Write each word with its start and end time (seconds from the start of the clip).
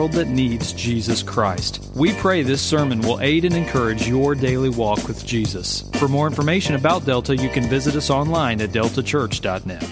world 0.00 0.12
that 0.12 0.28
needs 0.28 0.72
Jesus 0.72 1.22
Christ. 1.22 1.90
We 1.94 2.14
pray 2.14 2.42
this 2.42 2.62
sermon 2.62 3.02
will 3.02 3.20
aid 3.20 3.44
and 3.44 3.54
encourage 3.54 4.08
your 4.08 4.34
daily 4.34 4.70
walk 4.70 5.06
with 5.06 5.26
Jesus. 5.26 5.90
For 5.98 6.08
more 6.08 6.26
information 6.26 6.74
about 6.74 7.04
Delta, 7.04 7.36
you 7.36 7.50
can 7.50 7.64
visit 7.64 7.94
us 7.94 8.08
online 8.08 8.62
at 8.62 8.70
deltachurch.net. 8.70 9.80
Good 9.80 9.90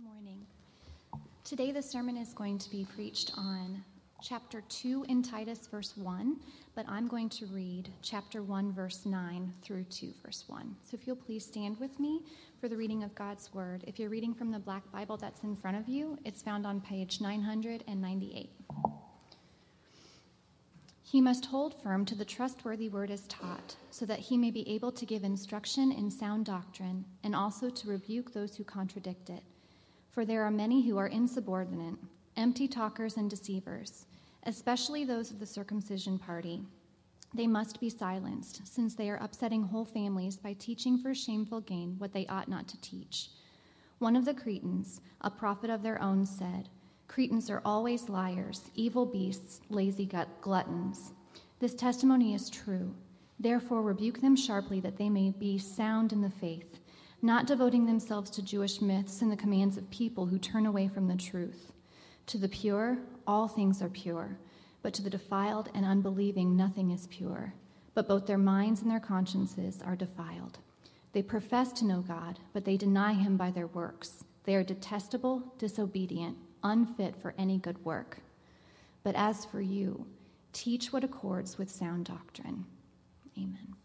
morning. 0.00 0.46
Today, 1.42 1.72
the 1.72 1.82
sermon 1.82 2.16
is 2.16 2.32
going 2.34 2.60
to 2.60 2.70
be 2.70 2.86
preached 2.94 3.32
on 3.36 3.82
chapter 4.22 4.62
2 4.68 5.06
in 5.08 5.22
Titus, 5.22 5.68
verse 5.70 5.96
1, 5.96 6.36
but 6.74 6.84
I'm 6.88 7.06
going 7.06 7.28
to 7.30 7.46
read 7.46 7.88
chapter 8.02 8.42
1, 8.42 8.72
verse 8.72 9.06
9 9.06 9.52
through 9.62 9.84
2, 9.84 10.12
verse 10.24 10.44
1. 10.48 10.76
So 10.82 10.96
if 10.96 11.06
you'll 11.06 11.16
please 11.16 11.46
stand 11.46 11.78
with 11.78 11.98
me 12.00 12.22
for 12.60 12.68
the 12.68 12.76
reading 12.76 13.04
of 13.04 13.14
God's 13.14 13.52
word. 13.54 13.84
If 13.86 13.98
you're 13.98 14.10
reading 14.10 14.34
from 14.34 14.50
the 14.50 14.58
Black 14.58 14.90
Bible 14.90 15.16
that's 15.16 15.44
in 15.44 15.56
front 15.56 15.76
of 15.76 15.88
you, 15.88 16.18
it's 16.24 16.42
found 16.42 16.66
on 16.66 16.80
page 16.80 17.20
998. 17.20 18.50
He 21.02 21.20
must 21.22 21.46
hold 21.46 21.80
firm 21.82 22.04
to 22.04 22.14
the 22.14 22.24
trustworthy 22.24 22.88
word 22.88 23.10
as 23.10 23.26
taught, 23.28 23.76
so 23.90 24.04
that 24.04 24.18
he 24.18 24.36
may 24.36 24.50
be 24.50 24.68
able 24.68 24.92
to 24.92 25.06
give 25.06 25.24
instruction 25.24 25.90
in 25.90 26.10
sound 26.10 26.44
doctrine, 26.44 27.04
and 27.24 27.34
also 27.34 27.70
to 27.70 27.88
rebuke 27.88 28.34
those 28.34 28.56
who 28.56 28.64
contradict 28.64 29.30
it. 29.30 29.42
For 30.10 30.26
there 30.26 30.42
are 30.42 30.50
many 30.50 30.86
who 30.86 30.98
are 30.98 31.06
insubordinate, 31.06 31.94
empty 32.36 32.68
talkers, 32.68 33.16
and 33.16 33.30
deceivers, 33.30 34.04
especially 34.48 35.04
those 35.04 35.30
of 35.30 35.38
the 35.38 35.46
circumcision 35.46 36.18
party. 36.18 36.62
They 37.34 37.46
must 37.46 37.80
be 37.80 37.90
silenced, 37.90 38.66
since 38.66 38.94
they 38.94 39.10
are 39.10 39.22
upsetting 39.22 39.62
whole 39.62 39.84
families 39.84 40.38
by 40.38 40.54
teaching 40.54 40.96
for 40.96 41.14
shameful 41.14 41.60
gain 41.60 41.96
what 41.98 42.14
they 42.14 42.26
ought 42.28 42.48
not 42.48 42.66
to 42.68 42.80
teach. 42.80 43.28
One 43.98 44.16
of 44.16 44.24
the 44.24 44.32
Cretans, 44.32 45.02
a 45.20 45.30
prophet 45.30 45.68
of 45.68 45.82
their 45.82 46.00
own, 46.00 46.24
said, 46.24 46.70
Cretans 47.08 47.50
are 47.50 47.60
always 47.62 48.08
liars, 48.08 48.70
evil 48.74 49.04
beasts, 49.04 49.60
lazy 49.68 50.06
gut 50.06 50.28
gluttons. 50.40 51.12
This 51.58 51.74
testimony 51.74 52.34
is 52.34 52.48
true. 52.48 52.94
Therefore, 53.38 53.82
rebuke 53.82 54.22
them 54.22 54.34
sharply 54.34 54.80
that 54.80 54.96
they 54.96 55.10
may 55.10 55.30
be 55.30 55.58
sound 55.58 56.14
in 56.14 56.22
the 56.22 56.30
faith, 56.30 56.80
not 57.20 57.46
devoting 57.46 57.84
themselves 57.84 58.30
to 58.30 58.42
Jewish 58.42 58.80
myths 58.80 59.20
and 59.20 59.30
the 59.30 59.36
commands 59.36 59.76
of 59.76 59.90
people 59.90 60.24
who 60.24 60.38
turn 60.38 60.64
away 60.64 60.88
from 60.88 61.06
the 61.06 61.16
truth. 61.16 61.72
To 62.28 62.38
the 62.38 62.48
pure, 62.48 62.98
all 63.26 63.48
things 63.48 63.82
are 63.82 63.88
pure 63.88 64.38
but 64.82 64.94
to 64.94 65.02
the 65.02 65.10
defiled 65.10 65.70
and 65.74 65.84
unbelieving, 65.84 66.56
nothing 66.56 66.90
is 66.90 67.08
pure. 67.08 67.54
But 67.94 68.08
both 68.08 68.26
their 68.26 68.38
minds 68.38 68.82
and 68.82 68.90
their 68.90 69.00
consciences 69.00 69.82
are 69.82 69.96
defiled. 69.96 70.58
They 71.12 71.22
profess 71.22 71.72
to 71.74 71.84
know 71.84 72.00
God, 72.00 72.38
but 72.52 72.64
they 72.64 72.76
deny 72.76 73.14
him 73.14 73.36
by 73.36 73.50
their 73.50 73.66
works. 73.66 74.24
They 74.44 74.54
are 74.54 74.62
detestable, 74.62 75.42
disobedient, 75.58 76.36
unfit 76.62 77.16
for 77.20 77.34
any 77.36 77.58
good 77.58 77.84
work. 77.84 78.18
But 79.02 79.14
as 79.16 79.44
for 79.44 79.60
you, 79.60 80.06
teach 80.52 80.92
what 80.92 81.04
accords 81.04 81.58
with 81.58 81.70
sound 81.70 82.04
doctrine. 82.04 82.64
Amen. 83.36 83.77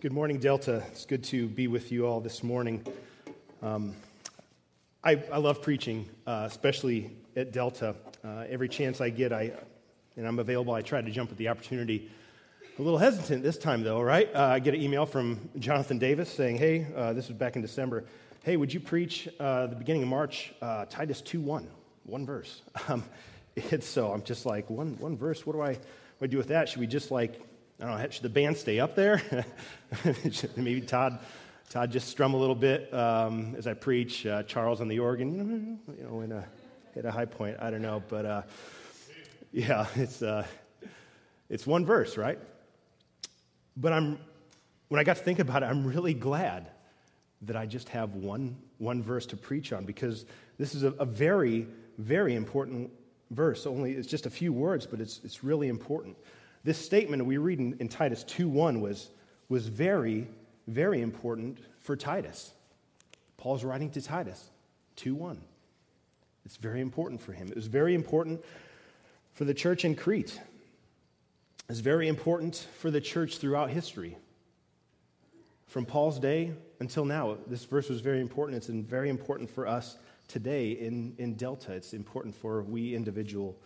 Good 0.00 0.14
morning, 0.14 0.38
Delta. 0.38 0.82
It's 0.92 1.04
good 1.04 1.22
to 1.24 1.46
be 1.46 1.66
with 1.66 1.92
you 1.92 2.06
all 2.06 2.22
this 2.22 2.42
morning. 2.42 2.82
Um, 3.60 3.94
I, 5.04 5.22
I, 5.30 5.36
love 5.36 5.60
preaching, 5.60 6.08
uh, 6.26 6.44
especially 6.46 7.10
at 7.36 7.52
Delta. 7.52 7.94
Uh, 8.24 8.46
every 8.48 8.70
chance 8.70 9.02
I 9.02 9.10
get, 9.10 9.30
I, 9.30 9.52
and 10.16 10.26
I'm 10.26 10.38
available, 10.38 10.72
I 10.72 10.80
try 10.80 11.02
to 11.02 11.10
jump 11.10 11.30
at 11.30 11.36
the 11.36 11.48
opportunity. 11.48 12.10
A 12.78 12.82
little 12.82 12.98
hesitant 12.98 13.42
this 13.42 13.58
time, 13.58 13.82
though, 13.82 14.00
right? 14.00 14.34
Uh, 14.34 14.44
I 14.44 14.58
get 14.58 14.72
an 14.72 14.80
email 14.80 15.04
from 15.04 15.50
Jonathan 15.58 15.98
Davis 15.98 16.30
saying, 16.30 16.56
hey, 16.56 16.86
uh, 16.96 17.12
this 17.12 17.28
was 17.28 17.36
back 17.36 17.56
in 17.56 17.60
December. 17.60 18.06
Hey, 18.42 18.56
would 18.56 18.72
you 18.72 18.80
preach 18.80 19.28
uh, 19.38 19.66
the 19.66 19.76
beginning 19.76 20.04
of 20.04 20.08
March, 20.08 20.54
uh, 20.62 20.86
Titus 20.88 21.20
2 21.20 21.42
1, 21.42 21.68
one 22.04 22.24
verse? 22.24 22.62
Um, 22.88 23.04
it's 23.54 23.86
so, 23.86 24.14
I'm 24.14 24.22
just 24.22 24.46
like, 24.46 24.70
one, 24.70 24.96
one 24.98 25.18
verse, 25.18 25.44
what 25.44 25.52
do 25.52 25.60
I, 25.60 25.72
what 25.72 25.78
do 26.20 26.24
I 26.24 26.26
do 26.28 26.38
with 26.38 26.48
that? 26.48 26.70
Should 26.70 26.80
we 26.80 26.86
just 26.86 27.10
like 27.10 27.42
I 27.80 27.86
don't 27.86 27.98
know, 27.98 28.10
should 28.10 28.22
the 28.24 28.28
band 28.28 28.58
stay 28.58 28.78
up 28.78 28.94
there? 28.94 29.22
Maybe 30.56 30.82
Todd, 30.82 31.18
Todd 31.70 31.90
just 31.90 32.08
strum 32.08 32.34
a 32.34 32.36
little 32.36 32.54
bit 32.54 32.92
um, 32.92 33.54
as 33.56 33.66
I 33.66 33.72
preach. 33.72 34.26
Uh, 34.26 34.42
Charles 34.42 34.82
on 34.82 34.88
the 34.88 34.98
organ, 34.98 35.78
you 35.96 36.04
know, 36.04 36.20
in 36.20 36.30
a, 36.30 36.44
hit 36.94 37.06
a 37.06 37.10
high 37.10 37.24
point. 37.24 37.56
I 37.58 37.70
don't 37.70 37.80
know, 37.80 38.02
but 38.06 38.26
uh, 38.26 38.42
yeah, 39.50 39.86
it's, 39.94 40.20
uh, 40.20 40.46
it's 41.48 41.66
one 41.66 41.86
verse, 41.86 42.18
right? 42.18 42.38
But 43.78 43.94
I'm, 43.94 44.18
when 44.88 45.00
I 45.00 45.04
got 45.04 45.16
to 45.16 45.22
think 45.22 45.38
about 45.38 45.62
it, 45.62 45.66
I'm 45.66 45.86
really 45.86 46.12
glad 46.12 46.68
that 47.42 47.56
I 47.56 47.64
just 47.64 47.88
have 47.88 48.14
one, 48.14 48.58
one 48.76 49.02
verse 49.02 49.24
to 49.26 49.38
preach 49.38 49.72
on 49.72 49.86
because 49.86 50.26
this 50.58 50.74
is 50.74 50.82
a, 50.82 50.88
a 50.98 51.06
very, 51.06 51.66
very 51.96 52.34
important 52.34 52.90
verse. 53.30 53.64
Only 53.66 53.92
it's 53.92 54.06
just 54.06 54.26
a 54.26 54.30
few 54.30 54.52
words, 54.52 54.84
but 54.84 55.00
it's, 55.00 55.22
it's 55.24 55.42
really 55.42 55.68
important. 55.68 56.18
This 56.62 56.78
statement 56.78 57.24
we 57.24 57.38
read 57.38 57.58
in, 57.58 57.76
in 57.80 57.88
Titus 57.88 58.24
2.1 58.24 58.80
was, 58.80 59.10
was 59.48 59.66
very, 59.66 60.28
very 60.66 61.00
important 61.00 61.58
for 61.78 61.96
Titus. 61.96 62.52
Paul's 63.36 63.64
writing 63.64 63.90
to 63.92 64.02
Titus 64.02 64.50
2.1. 64.96 65.38
It's 66.44 66.56
very 66.56 66.80
important 66.80 67.20
for 67.20 67.32
him. 67.32 67.48
It 67.48 67.56
was 67.56 67.66
very 67.66 67.94
important 67.94 68.44
for 69.32 69.44
the 69.44 69.54
church 69.54 69.84
in 69.84 69.94
Crete. 69.94 70.38
It's 71.68 71.80
very 71.80 72.08
important 72.08 72.66
for 72.78 72.90
the 72.90 73.00
church 73.00 73.38
throughout 73.38 73.70
history. 73.70 74.16
From 75.66 75.86
Paul's 75.86 76.18
day 76.18 76.52
until 76.80 77.04
now, 77.04 77.36
this 77.46 77.64
verse 77.64 77.88
was 77.88 78.00
very 78.00 78.20
important. 78.20 78.56
It's 78.56 78.66
very 78.66 79.08
important 79.08 79.48
for 79.48 79.66
us 79.66 79.96
today 80.26 80.72
in, 80.72 81.14
in 81.18 81.34
Delta. 81.34 81.72
It's 81.72 81.94
important 81.94 82.34
for 82.34 82.62
we 82.62 82.94
individual 82.94 83.56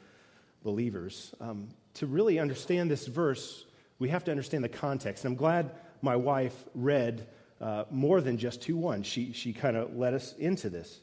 believers. 0.62 1.34
Um, 1.41 1.69
to 1.94 2.06
really 2.06 2.38
understand 2.38 2.91
this 2.91 3.06
verse, 3.06 3.65
we 3.99 4.09
have 4.09 4.25
to 4.25 4.31
understand 4.31 4.65
the 4.65 4.69
context. 4.69 5.25
And 5.25 5.32
I'm 5.32 5.37
glad 5.37 5.72
my 6.03 6.16
wife 6.16 6.65
read 6.75 7.27
uh, 7.60 7.84
more 7.91 8.21
than 8.21 8.37
just 8.37 8.62
2 8.62 8.77
1. 8.77 9.03
She, 9.03 9.32
she 9.32 9.53
kind 9.53 9.77
of 9.77 9.97
led 9.97 10.15
us 10.15 10.34
into 10.34 10.69
this. 10.69 11.00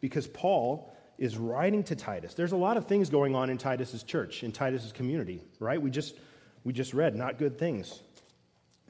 Because 0.00 0.26
Paul 0.26 0.94
is 1.16 1.38
writing 1.38 1.82
to 1.84 1.96
Titus. 1.96 2.34
There's 2.34 2.52
a 2.52 2.56
lot 2.56 2.76
of 2.76 2.86
things 2.86 3.08
going 3.08 3.34
on 3.34 3.48
in 3.48 3.58
Titus's 3.58 4.02
church, 4.02 4.42
in 4.42 4.52
Titus's 4.52 4.92
community, 4.92 5.42
right? 5.58 5.80
We 5.80 5.90
just, 5.90 6.16
we 6.64 6.72
just 6.72 6.92
read 6.92 7.14
not 7.14 7.38
good 7.38 7.58
things. 7.58 8.00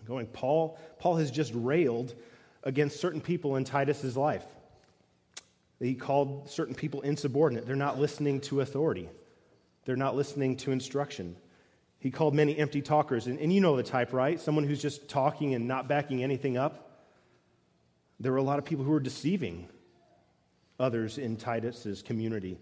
Going, 0.06 0.26
Paul, 0.26 0.78
Paul 0.98 1.16
has 1.16 1.30
just 1.30 1.52
railed 1.54 2.14
against 2.62 3.00
certain 3.00 3.20
people 3.20 3.56
in 3.56 3.64
Titus's 3.64 4.16
life. 4.16 4.44
He 5.80 5.94
called 5.94 6.48
certain 6.50 6.74
people 6.74 7.02
insubordinate. 7.02 7.66
They're 7.66 7.76
not 7.76 7.98
listening 7.98 8.40
to 8.42 8.60
authority. 8.60 9.08
They're 9.84 9.96
not 9.96 10.16
listening 10.16 10.56
to 10.58 10.72
instruction. 10.72 11.36
He 11.98 12.10
called 12.10 12.34
many 12.34 12.56
empty 12.56 12.82
talkers. 12.82 13.26
And, 13.26 13.38
and 13.38 13.52
you 13.52 13.60
know 13.60 13.76
the 13.76 13.82
type, 13.82 14.12
right? 14.12 14.40
Someone 14.40 14.64
who's 14.64 14.82
just 14.82 15.08
talking 15.08 15.54
and 15.54 15.66
not 15.66 15.88
backing 15.88 16.22
anything 16.22 16.56
up. 16.56 17.02
There 18.20 18.32
were 18.32 18.38
a 18.38 18.42
lot 18.42 18.58
of 18.58 18.64
people 18.64 18.84
who 18.84 18.90
were 18.90 19.00
deceiving 19.00 19.68
others 20.78 21.18
in 21.18 21.36
Titus's 21.36 22.02
community. 22.02 22.58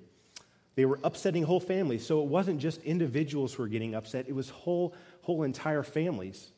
They 0.75 0.85
were 0.85 0.99
upsetting 1.05 1.43
whole 1.43 1.61
families. 1.61 2.07
So 2.07 2.23
it 2.23 2.29
wasn't 2.29 2.61
just 2.61 2.83
individuals 2.83 3.53
who 3.53 3.63
were 3.63 3.69
getting 3.69 3.95
upset, 3.95 4.27
it 4.29 4.35
was 4.35 4.49
whole, 4.49 4.95
whole 5.23 5.43
entire 5.43 5.83
families 5.83 6.51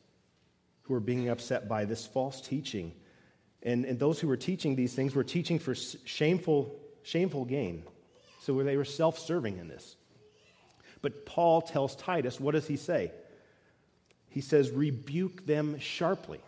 who 0.83 0.93
were 0.93 0.99
being 0.99 1.29
upset 1.29 1.67
by 1.67 1.85
this 1.85 2.05
false 2.05 2.39
teaching. 2.39 2.93
And, 3.63 3.85
and 3.85 3.97
those 3.97 4.19
who 4.19 4.27
were 4.27 4.37
teaching 4.37 4.75
these 4.75 4.93
things 4.93 5.15
were 5.15 5.23
teaching 5.23 5.57
for 5.57 5.73
shameful, 5.73 6.79
shameful 7.01 7.45
gain. 7.45 7.83
So 8.41 8.61
they 8.61 8.77
were 8.77 8.85
self 8.85 9.17
serving 9.17 9.57
in 9.57 9.67
this. 9.67 9.95
But 11.05 11.23
Paul 11.23 11.61
tells 11.61 11.95
Titus, 11.95 12.39
what 12.39 12.53
does 12.53 12.65
he 12.65 12.77
say? 12.77 13.11
He 14.27 14.41
says, 14.41 14.71
rebuke 14.71 15.45
them 15.45 15.77
sharply. 15.77 16.39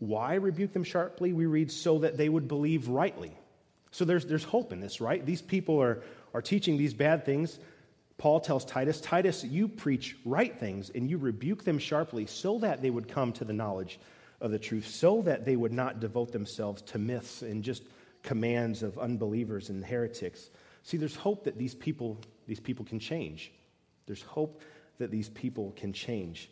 Why 0.00 0.34
rebuke 0.34 0.72
them 0.72 0.82
sharply? 0.82 1.32
We 1.32 1.46
read, 1.46 1.70
so 1.70 2.00
that 2.00 2.16
they 2.16 2.28
would 2.28 2.48
believe 2.48 2.88
rightly. 2.88 3.38
So 3.92 4.04
there's, 4.04 4.26
there's 4.26 4.42
hope 4.42 4.72
in 4.72 4.80
this, 4.80 5.00
right? 5.00 5.24
These 5.24 5.42
people 5.42 5.80
are, 5.80 6.02
are 6.34 6.42
teaching 6.42 6.76
these 6.76 6.92
bad 6.92 7.24
things. 7.24 7.60
Paul 8.18 8.40
tells 8.40 8.64
Titus, 8.64 9.00
Titus, 9.00 9.44
you 9.44 9.68
preach 9.68 10.16
right 10.24 10.58
things 10.58 10.90
and 10.90 11.08
you 11.08 11.18
rebuke 11.18 11.62
them 11.62 11.78
sharply 11.78 12.26
so 12.26 12.58
that 12.58 12.82
they 12.82 12.90
would 12.90 13.06
come 13.06 13.32
to 13.34 13.44
the 13.44 13.52
knowledge 13.52 14.00
of 14.40 14.50
the 14.50 14.58
truth, 14.58 14.88
so 14.88 15.22
that 15.22 15.44
they 15.44 15.54
would 15.54 15.72
not 15.72 16.00
devote 16.00 16.32
themselves 16.32 16.82
to 16.82 16.98
myths 16.98 17.42
and 17.42 17.62
just 17.62 17.84
commands 18.24 18.82
of 18.82 18.98
unbelievers 18.98 19.68
and 19.68 19.84
heretics. 19.84 20.50
See, 20.82 20.96
there's 20.96 21.16
hope 21.16 21.44
that 21.44 21.58
these 21.58 21.74
people, 21.74 22.18
these 22.46 22.60
people 22.60 22.84
can 22.84 22.98
change. 22.98 23.52
There's 24.06 24.22
hope 24.22 24.62
that 24.98 25.10
these 25.10 25.28
people 25.28 25.72
can 25.76 25.92
change. 25.92 26.50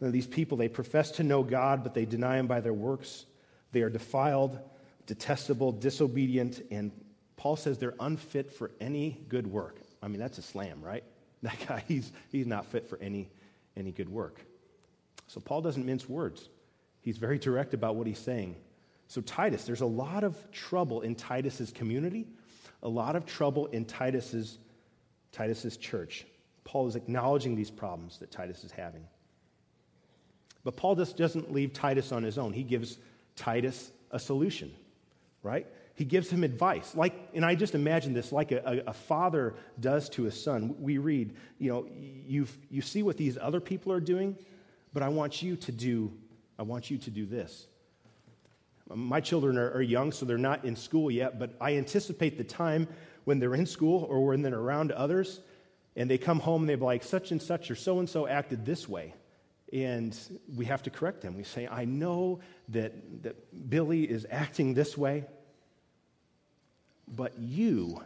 these 0.00 0.26
people, 0.26 0.56
they 0.56 0.68
profess 0.68 1.10
to 1.12 1.22
know 1.22 1.42
God, 1.42 1.82
but 1.82 1.94
they 1.94 2.06
deny 2.06 2.38
Him 2.38 2.46
by 2.46 2.60
their 2.60 2.72
works. 2.72 3.26
They 3.72 3.82
are 3.82 3.90
defiled, 3.90 4.58
detestable, 5.06 5.72
disobedient, 5.72 6.62
and 6.70 6.90
Paul 7.36 7.56
says 7.56 7.78
they're 7.78 7.94
unfit 8.00 8.52
for 8.52 8.70
any 8.80 9.18
good 9.28 9.46
work. 9.46 9.80
I 10.02 10.08
mean, 10.08 10.20
that's 10.20 10.38
a 10.38 10.42
slam, 10.42 10.82
right? 10.82 11.04
That 11.42 11.56
guy, 11.66 11.82
he's, 11.88 12.12
he's 12.30 12.46
not 12.46 12.66
fit 12.66 12.86
for 12.86 12.98
any, 12.98 13.30
any 13.74 13.92
good 13.92 14.10
work. 14.10 14.44
So 15.26 15.40
Paul 15.40 15.62
doesn't 15.62 15.86
mince 15.86 16.06
words, 16.06 16.50
he's 17.00 17.16
very 17.16 17.38
direct 17.38 17.72
about 17.72 17.96
what 17.96 18.06
he's 18.06 18.18
saying. 18.18 18.56
So, 19.08 19.22
Titus, 19.22 19.64
there's 19.64 19.80
a 19.80 19.86
lot 19.86 20.22
of 20.22 20.36
trouble 20.52 21.00
in 21.00 21.14
Titus's 21.14 21.72
community, 21.72 22.26
a 22.82 22.88
lot 22.88 23.16
of 23.16 23.26
trouble 23.26 23.66
in 23.66 23.84
Titus's, 23.84 24.58
Titus's 25.32 25.76
church. 25.76 26.26
Paul 26.64 26.86
is 26.86 26.96
acknowledging 26.96 27.56
these 27.56 27.70
problems 27.70 28.18
that 28.18 28.30
Titus 28.30 28.64
is 28.64 28.72
having. 28.72 29.04
But 30.64 30.76
Paul 30.76 30.94
just 30.94 31.16
doesn't 31.16 31.52
leave 31.52 31.72
Titus 31.72 32.12
on 32.12 32.22
his 32.22 32.38
own. 32.38 32.52
He 32.52 32.62
gives 32.62 32.98
Titus 33.36 33.90
a 34.10 34.18
solution, 34.18 34.72
right? 35.42 35.66
He 35.94 36.04
gives 36.04 36.30
him 36.30 36.44
advice. 36.44 36.94
Like, 36.94 37.14
and 37.34 37.44
I 37.44 37.54
just 37.54 37.74
imagine 37.74 38.12
this 38.12 38.32
like 38.32 38.52
a, 38.52 38.82
a, 38.86 38.92
father 38.92 39.54
does 39.78 40.08
to 40.10 40.26
a 40.26 40.30
son. 40.30 40.74
We 40.78 40.98
read, 40.98 41.34
you 41.58 41.70
know, 41.70 41.86
you 42.26 42.46
you 42.70 42.80
see 42.80 43.02
what 43.02 43.16
these 43.16 43.36
other 43.36 43.60
people 43.60 43.92
are 43.92 44.00
doing, 44.00 44.36
but 44.92 45.02
I 45.02 45.08
want 45.08 45.42
you 45.42 45.56
to 45.56 45.72
do, 45.72 46.12
I 46.58 46.62
want 46.62 46.90
you 46.90 46.98
to 46.98 47.10
do 47.10 47.26
this. 47.26 47.66
My 48.92 49.20
children 49.20 49.56
are, 49.56 49.70
are 49.72 49.82
young, 49.82 50.12
so 50.12 50.26
they're 50.26 50.38
not 50.38 50.64
in 50.64 50.74
school 50.74 51.10
yet, 51.10 51.38
but 51.38 51.54
I 51.60 51.76
anticipate 51.76 52.36
the 52.36 52.44
time 52.44 52.88
when 53.24 53.38
they're 53.38 53.54
in 53.54 53.66
school 53.66 54.04
or 54.10 54.26
when 54.26 54.42
they're 54.42 54.58
around 54.58 54.92
others 54.92 55.40
and 55.96 56.10
they 56.10 56.18
come 56.18 56.40
home 56.40 56.62
and 56.62 56.68
they're 56.68 56.76
like, 56.76 57.02
such 57.02 57.30
and 57.30 57.40
such 57.40 57.70
or 57.70 57.74
so 57.74 57.98
and 57.98 58.08
so 58.08 58.26
acted 58.26 58.64
this 58.64 58.88
way. 58.88 59.14
And 59.72 60.18
we 60.56 60.64
have 60.64 60.82
to 60.84 60.90
correct 60.90 61.20
them. 61.20 61.36
We 61.36 61.44
say, 61.44 61.68
I 61.68 61.84
know 61.84 62.40
that, 62.70 63.22
that 63.22 63.70
Billy 63.70 64.02
is 64.02 64.26
acting 64.30 64.74
this 64.74 64.98
way, 64.98 65.24
but 67.06 67.38
you 67.38 68.02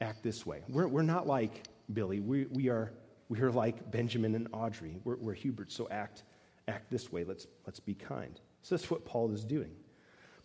act 0.00 0.22
this 0.22 0.46
way. 0.46 0.62
We're, 0.68 0.86
we're 0.86 1.02
not 1.02 1.26
like 1.26 1.64
Billy. 1.92 2.20
We, 2.20 2.44
we, 2.46 2.68
are, 2.68 2.92
we 3.28 3.40
are 3.40 3.50
like 3.50 3.90
Benjamin 3.90 4.34
and 4.36 4.46
Audrey. 4.52 4.96
We're, 5.02 5.16
we're 5.16 5.34
Hubert, 5.34 5.72
so 5.72 5.88
act, 5.90 6.22
act 6.68 6.90
this 6.90 7.10
way. 7.10 7.24
Let's, 7.24 7.48
let's 7.66 7.80
be 7.80 7.94
kind. 7.94 8.38
So 8.62 8.76
that's 8.76 8.90
what 8.90 9.04
Paul 9.04 9.32
is 9.32 9.44
doing. 9.44 9.72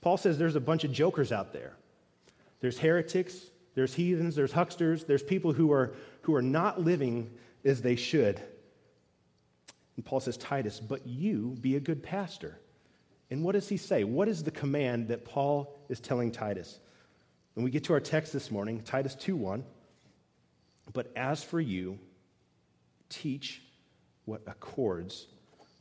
Paul 0.04 0.18
says 0.18 0.38
there's 0.38 0.58
a 0.58 0.62
bunch 0.62 0.84
of 0.84 0.92
jokers 0.92 1.32
out 1.32 1.54
there. 1.54 1.78
There's 2.60 2.78
heretics, 2.78 3.38
there's 3.74 3.94
heathens, 3.94 4.36
there's 4.36 4.52
hucksters, 4.52 5.06
there's 5.06 5.24
people 5.24 5.54
who 5.54 5.72
are, 5.72 5.96
who 6.24 6.36
are 6.36 6.42
not 6.42 6.82
living 6.82 7.32
as 7.64 7.82
they 7.82 7.96
should. 7.96 8.42
And 9.96 10.04
Paul 10.04 10.20
says, 10.20 10.36
Titus, 10.36 10.82
but 10.82 11.08
you 11.08 11.56
be 11.62 11.78
a 11.78 11.80
good 11.80 12.04
pastor. 12.04 12.60
And 13.32 13.46
what 13.46 13.54
does 13.54 13.70
he 13.70 13.78
say? 13.78 14.04
What 14.04 14.28
is 14.28 14.44
the 14.44 14.52
command 14.52 15.08
that 15.08 15.24
Paul 15.24 15.74
is 15.88 16.02
telling 16.02 16.34
Titus? 16.34 16.80
When 17.54 17.64
we 17.64 17.72
get 17.72 17.86
to 17.86 17.94
our 17.94 18.02
text 18.02 18.34
this 18.34 18.52
morning, 18.52 18.82
Titus 18.82 19.16
2:1, 19.16 19.64
but 20.92 21.12
as 21.16 21.42
for 21.44 21.62
you, 21.62 21.98
teach 23.08 23.62
what 24.26 24.42
accords 24.48 25.28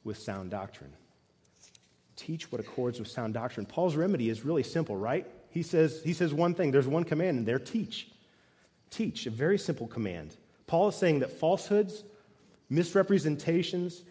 with 0.05 0.17
sound 0.17 0.51
doctrine. 0.51 0.93
Teach 2.17 2.51
what 2.53 2.61
accords 2.61 2.99
with 2.99 3.09
sound 3.09 3.35
doctrine. 3.35 3.67
Paul's 3.67 3.97
remedy 3.97 4.29
is 4.29 4.45
really 4.45 4.63
simple, 4.63 4.97
right? 4.97 5.27
He 5.51 5.63
says, 5.63 6.03
he 6.05 6.13
says 6.13 6.33
one 6.33 6.55
thing, 6.55 6.71
there's 6.71 6.89
one 6.89 7.05
command, 7.05 7.39
and 7.39 7.47
there 7.47 7.59
teach. 7.59 8.09
Teach, 8.91 9.27
a 9.27 9.31
very 9.31 9.59
simple 9.59 9.87
command. 9.87 10.37
Paul 10.67 10.89
is 10.89 10.97
saying 10.97 11.21
that 11.21 11.31
falsehoods, 11.31 12.05
misrepresentations, 12.71 14.03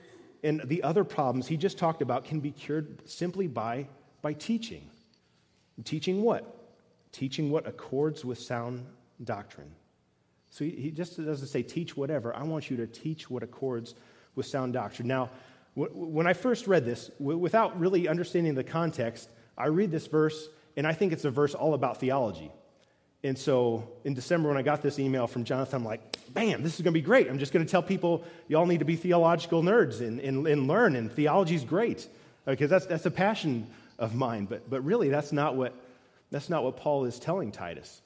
and 0.44 0.62
the 0.66 0.84
other 0.84 1.04
problems 1.04 1.48
he 1.48 1.58
just 1.58 1.78
talked 1.78 2.02
about 2.02 2.26
can 2.26 2.40
be 2.40 2.52
cured 2.52 3.08
simply 3.08 3.48
by, 3.48 3.88
by 4.22 4.34
teaching. 4.34 4.90
Teaching 5.84 6.22
what? 6.22 6.58
Teaching 7.12 7.50
what 7.50 7.68
accords 7.68 8.24
with 8.24 8.38
sound 8.38 8.86
doctrine. 9.24 9.72
So 10.50 10.66
he, 10.66 10.72
he 10.72 10.92
just 10.92 11.18
doesn't 11.24 11.48
say 11.48 11.64
teach 11.64 11.98
whatever. 11.98 12.36
I 12.36 12.44
want 12.44 12.70
you 12.70 12.78
to 12.78 12.88
teach 12.88 13.30
what 13.30 13.42
accords 13.42 13.96
with 14.36 14.46
sound 14.46 14.74
doctrine. 14.74 15.08
Now, 15.08 15.30
when 15.76 16.28
I 16.28 16.34
first 16.34 16.68
read 16.68 16.86
this, 16.86 17.10
without 17.20 17.80
really 17.80 18.08
understanding 18.08 18.56
the 18.56 18.64
context, 18.64 19.30
I 19.58 19.68
read 19.68 19.92
this 19.92 20.08
verse 20.08 20.50
and 20.76 20.86
I 20.88 20.94
think 20.94 21.14
it's 21.14 21.26
a 21.26 21.32
verse 21.32 21.54
all 21.54 21.74
about 21.74 21.98
theology. 21.98 22.52
And 23.24 23.38
so 23.38 23.88
in 24.04 24.14
December, 24.14 24.50
when 24.50 24.58
I 24.58 24.64
got 24.64 24.82
this 24.82 24.98
email 24.98 25.28
from 25.28 25.44
Jonathan, 25.44 25.78
I'm 25.78 25.86
like, 25.86 26.02
bam, 26.34 26.64
this 26.64 26.76
is 26.76 26.82
going 26.82 26.94
to 26.94 27.00
be 27.00 27.06
great. 27.06 27.30
I'm 27.30 27.40
just 27.40 27.54
going 27.54 27.66
to 27.66 27.70
tell 27.70 27.84
people, 27.84 28.24
y'all 28.48 28.66
need 28.66 28.80
to 28.80 28.86
be 28.86 28.96
theological 28.96 29.62
nerds 29.62 30.02
and, 30.02 30.20
and, 30.20 30.48
and 30.48 30.68
learn, 30.68 30.96
and 30.96 31.12
theology 31.12 31.56
is 31.56 31.64
great. 31.64 32.08
Uh, 32.48 32.52
because 32.52 32.70
that's, 32.70 32.88
that's 32.88 33.06
a 33.06 33.12
passion 33.12 33.68
of 34.00 34.16
mine. 34.16 34.46
But, 34.46 34.70
but 34.70 34.84
really, 34.84 35.10
that's 35.10 35.32
not, 35.32 35.56
what, 35.56 35.76
that's 36.32 36.50
not 36.50 36.64
what 36.64 36.78
Paul 36.78 37.06
is 37.06 37.20
telling 37.20 37.52
Titus. 37.52 38.02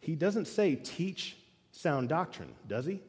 He 0.00 0.14
doesn't 0.14 0.46
say 0.46 0.74
teach 0.74 1.36
sound 1.72 2.10
doctrine, 2.10 2.52
does 2.68 2.84
he? 2.84 3.00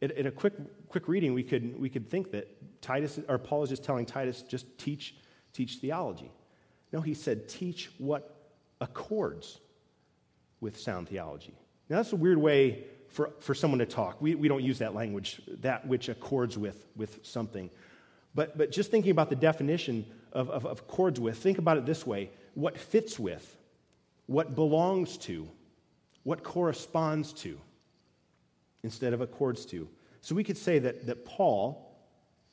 In, 0.00 0.10
in 0.12 0.26
a 0.26 0.30
quick, 0.30 0.54
quick 0.88 1.08
reading, 1.08 1.34
we 1.34 1.42
could, 1.42 1.78
we 1.78 1.90
could 1.90 2.08
think 2.08 2.30
that 2.30 2.55
Titus, 2.80 3.18
or 3.28 3.38
Paul 3.38 3.62
is 3.62 3.70
just 3.70 3.84
telling 3.84 4.06
Titus, 4.06 4.42
just 4.42 4.78
teach, 4.78 5.16
teach 5.52 5.76
theology. 5.76 6.30
No, 6.92 7.00
he 7.00 7.14
said, 7.14 7.48
teach 7.48 7.90
what 7.98 8.36
accords 8.80 9.58
with 10.60 10.78
sound 10.78 11.08
theology. 11.08 11.54
Now, 11.88 11.96
that's 11.96 12.12
a 12.12 12.16
weird 12.16 12.38
way 12.38 12.84
for, 13.08 13.30
for 13.40 13.54
someone 13.54 13.78
to 13.78 13.86
talk. 13.86 14.20
We, 14.20 14.34
we 14.34 14.48
don't 14.48 14.62
use 14.62 14.78
that 14.78 14.94
language, 14.94 15.40
that 15.60 15.86
which 15.86 16.08
accords 16.08 16.58
with, 16.58 16.86
with 16.96 17.20
something. 17.24 17.70
But, 18.34 18.58
but 18.58 18.70
just 18.70 18.90
thinking 18.90 19.10
about 19.10 19.30
the 19.30 19.36
definition 19.36 20.04
of, 20.32 20.50
of, 20.50 20.66
of 20.66 20.80
accords 20.80 21.18
with, 21.18 21.38
think 21.38 21.58
about 21.58 21.78
it 21.78 21.86
this 21.86 22.06
way 22.06 22.30
what 22.54 22.78
fits 22.78 23.18
with, 23.18 23.56
what 24.26 24.54
belongs 24.54 25.18
to, 25.18 25.48
what 26.22 26.42
corresponds 26.42 27.32
to, 27.34 27.60
instead 28.82 29.12
of 29.12 29.20
accords 29.20 29.64
to. 29.66 29.88
So 30.22 30.34
we 30.34 30.42
could 30.42 30.56
say 30.56 30.78
that, 30.80 31.06
that 31.06 31.24
Paul 31.24 31.85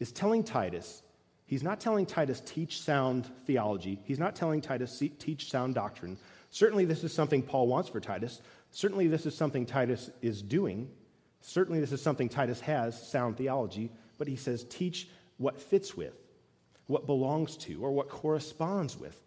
is 0.03 0.11
telling 0.11 0.43
Titus 0.43 1.01
He's 1.45 1.61
not 1.61 1.79
telling 1.79 2.05
Titus, 2.05 2.41
teach 2.45 2.81
sound 2.81 3.29
theology. 3.45 3.99
He's 4.05 4.19
not 4.19 4.35
telling 4.35 4.61
Titus, 4.61 5.03
teach 5.19 5.51
sound 5.51 5.75
doctrine. 5.75 6.17
Certainly, 6.49 6.85
this 6.85 7.03
is 7.03 7.13
something 7.13 7.43
Paul 7.43 7.67
wants 7.67 7.89
for 7.89 7.99
Titus. 7.99 8.41
Certainly, 8.71 9.07
this 9.07 9.25
is 9.25 9.35
something 9.35 9.65
Titus 9.65 10.09
is 10.21 10.41
doing. 10.41 10.89
Certainly, 11.41 11.79
this 11.79 11.91
is 11.91 12.01
something 12.01 12.29
Titus 12.29 12.59
has, 12.61 12.99
sound 13.09 13.37
theology. 13.37 13.91
But 14.17 14.27
he 14.27 14.35
says, 14.35 14.63
teach 14.63 15.09
what 15.37 15.61
fits 15.61 15.97
with, 15.97 16.15
what 16.87 17.05
belongs 17.05 17.57
to, 17.57 17.83
or 17.83 17.91
what 17.91 18.09
corresponds 18.09 18.97
with 18.97 19.21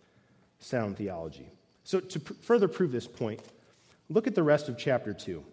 sound 0.59 0.97
theology. 0.97 1.53
So, 1.85 2.01
to 2.01 2.21
pr- 2.21 2.33
further 2.41 2.67
prove 2.67 2.93
this 2.93 3.07
point, 3.07 3.41
look 4.09 4.27
at 4.27 4.35
the 4.35 4.43
rest 4.43 4.69
of 4.69 4.79
chapter 4.79 5.13
2. 5.13 5.45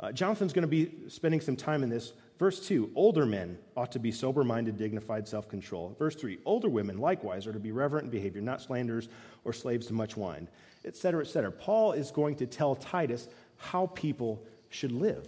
Uh, 0.00 0.12
Jonathan's 0.12 0.52
going 0.52 0.62
to 0.62 0.68
be 0.68 0.90
spending 1.08 1.40
some 1.40 1.54
time 1.54 1.82
in 1.82 1.90
this 1.90 2.12
Verse 2.44 2.60
2 2.66 2.90
Older 2.94 3.24
men 3.24 3.56
ought 3.74 3.90
to 3.92 3.98
be 3.98 4.12
sober 4.12 4.44
minded, 4.44 4.76
dignified, 4.76 5.26
self 5.26 5.48
control. 5.48 5.96
Verse 5.98 6.14
3 6.14 6.40
Older 6.44 6.68
women 6.68 6.98
likewise 6.98 7.46
are 7.46 7.54
to 7.54 7.58
be 7.58 7.72
reverent 7.72 8.04
in 8.04 8.10
behavior, 8.10 8.42
not 8.42 8.60
slanderers 8.60 9.08
or 9.44 9.54
slaves 9.54 9.86
to 9.86 9.94
much 9.94 10.14
wine, 10.14 10.46
etc., 10.84 11.22
etc. 11.22 11.50
Paul 11.50 11.92
is 11.92 12.10
going 12.10 12.36
to 12.36 12.46
tell 12.46 12.74
Titus 12.74 13.28
how 13.56 13.86
people 13.86 14.44
should 14.68 14.92
live, 14.92 15.26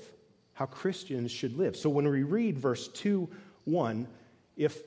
how 0.53 0.67
Christians 0.67 1.33
should 1.33 1.57
live. 1.57 1.75
So 1.75 1.89
when 1.89 2.07
we 2.07 2.23
read 2.23 2.59
verse 2.59 2.89
2 2.89 3.27
1, 3.65 4.07
if 4.59 4.83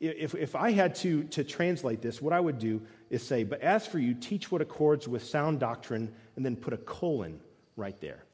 if, 0.00 0.34
if 0.34 0.56
I 0.56 0.70
had 0.70 0.94
to, 0.94 1.24
to 1.24 1.44
translate 1.44 2.00
this, 2.00 2.22
what 2.22 2.32
I 2.32 2.40
would 2.40 2.58
do 2.58 2.80
is 3.10 3.22
say, 3.22 3.44
But 3.44 3.60
as 3.60 3.86
for 3.86 3.98
you, 3.98 4.14
teach 4.14 4.50
what 4.50 4.62
accords 4.62 5.06
with 5.06 5.22
sound 5.22 5.60
doctrine, 5.60 6.10
and 6.36 6.46
then 6.46 6.56
put 6.56 6.72
a 6.72 6.78
colon 6.78 7.38
right 7.76 8.00
there 8.00 8.24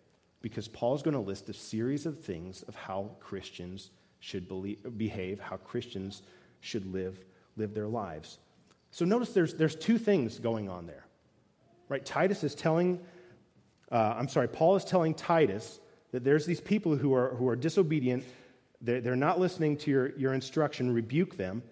because 0.46 0.68
Paul's 0.68 1.02
going 1.02 1.12
to 1.14 1.20
list 1.20 1.48
a 1.48 1.52
series 1.52 2.06
of 2.06 2.20
things 2.20 2.62
of 2.68 2.76
how 2.76 3.10
Christians 3.18 3.90
should 4.20 4.46
believe, 4.46 4.78
behave, 4.96 5.40
how 5.40 5.56
Christians 5.56 6.22
should 6.60 6.86
live, 6.92 7.24
live 7.56 7.74
their 7.74 7.88
lives. 7.88 8.38
So 8.92 9.04
notice 9.04 9.32
there's, 9.32 9.54
there's 9.54 9.74
two 9.74 9.98
things 9.98 10.38
going 10.38 10.68
on 10.68 10.86
there. 10.86 11.04
Right? 11.88 12.06
Titus 12.06 12.44
is 12.44 12.54
telling, 12.54 13.00
uh, 13.90 14.14
I'm 14.16 14.28
sorry, 14.28 14.46
Paul 14.46 14.76
is 14.76 14.84
telling 14.84 15.14
Titus 15.14 15.80
that 16.12 16.22
there's 16.22 16.46
these 16.46 16.60
people 16.60 16.94
who 16.94 17.12
are, 17.12 17.30
who 17.30 17.48
are 17.48 17.56
disobedient, 17.56 18.22
they're, 18.80 19.00
they're 19.00 19.16
not 19.16 19.40
listening 19.40 19.76
to 19.78 19.90
your, 19.90 20.16
your 20.16 20.32
instruction, 20.32 20.94
rebuke 20.94 21.36
them. 21.36 21.64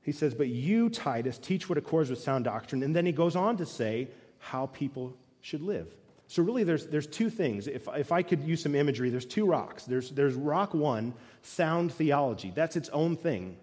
He 0.00 0.12
says, 0.12 0.34
But 0.34 0.48
you, 0.48 0.88
Titus, 0.88 1.36
teach 1.36 1.68
what 1.68 1.76
accords 1.76 2.08
with 2.08 2.18
sound 2.18 2.46
doctrine. 2.46 2.82
And 2.82 2.96
then 2.96 3.04
he 3.04 3.12
goes 3.12 3.36
on 3.36 3.58
to 3.58 3.66
say 3.66 4.08
how 4.38 4.68
people 4.68 5.14
should 5.42 5.60
live. 5.60 5.94
So, 6.30 6.44
really, 6.44 6.62
there's, 6.62 6.86
there's 6.86 7.08
two 7.08 7.28
things. 7.28 7.66
If, 7.66 7.88
if 7.88 8.12
I 8.12 8.22
could 8.22 8.44
use 8.44 8.62
some 8.62 8.76
imagery, 8.76 9.10
there's 9.10 9.24
two 9.24 9.44
rocks. 9.44 9.82
There's, 9.82 10.10
there's 10.10 10.34
rock 10.34 10.74
one, 10.74 11.12
sound 11.42 11.92
theology. 11.92 12.52
That's 12.54 12.76
its 12.76 12.88
own 12.90 13.16
thing. 13.16 13.56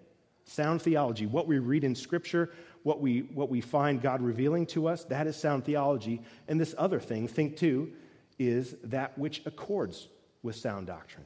Sound 0.44 0.82
theology. 0.82 1.24
What 1.24 1.46
we 1.46 1.60
read 1.60 1.82
in 1.82 1.94
Scripture, 1.94 2.52
what 2.82 3.00
we, 3.00 3.20
what 3.20 3.48
we 3.48 3.62
find 3.62 4.02
God 4.02 4.20
revealing 4.20 4.66
to 4.66 4.86
us, 4.86 5.04
that 5.04 5.26
is 5.26 5.34
sound 5.34 5.64
theology. 5.64 6.20
And 6.46 6.60
this 6.60 6.74
other 6.76 7.00
thing, 7.00 7.26
think 7.26 7.56
two, 7.56 7.90
is 8.38 8.76
that 8.84 9.16
which 9.16 9.40
accords 9.46 10.06
with 10.42 10.54
sound 10.54 10.88
doctrine. 10.88 11.24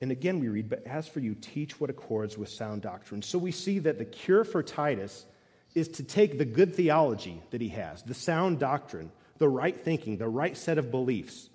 And 0.00 0.10
again, 0.10 0.40
we 0.40 0.48
read, 0.48 0.70
But 0.70 0.82
as 0.86 1.06
for 1.06 1.20
you, 1.20 1.34
teach 1.34 1.78
what 1.78 1.90
accords 1.90 2.38
with 2.38 2.48
sound 2.48 2.80
doctrine. 2.80 3.20
So 3.20 3.36
we 3.36 3.52
see 3.52 3.80
that 3.80 3.98
the 3.98 4.06
cure 4.06 4.44
for 4.44 4.62
Titus 4.62 5.26
is 5.74 5.88
to 5.88 6.04
take 6.04 6.38
the 6.38 6.44
good 6.44 6.74
theology 6.74 7.42
that 7.50 7.60
he 7.60 7.68
has, 7.68 8.02
the 8.02 8.14
sound 8.14 8.58
doctrine, 8.58 9.10
the 9.38 9.48
right 9.48 9.78
thinking, 9.78 10.16
the 10.16 10.28
right 10.28 10.56
set 10.56 10.78
of 10.78 10.90
beliefs, 10.90 11.48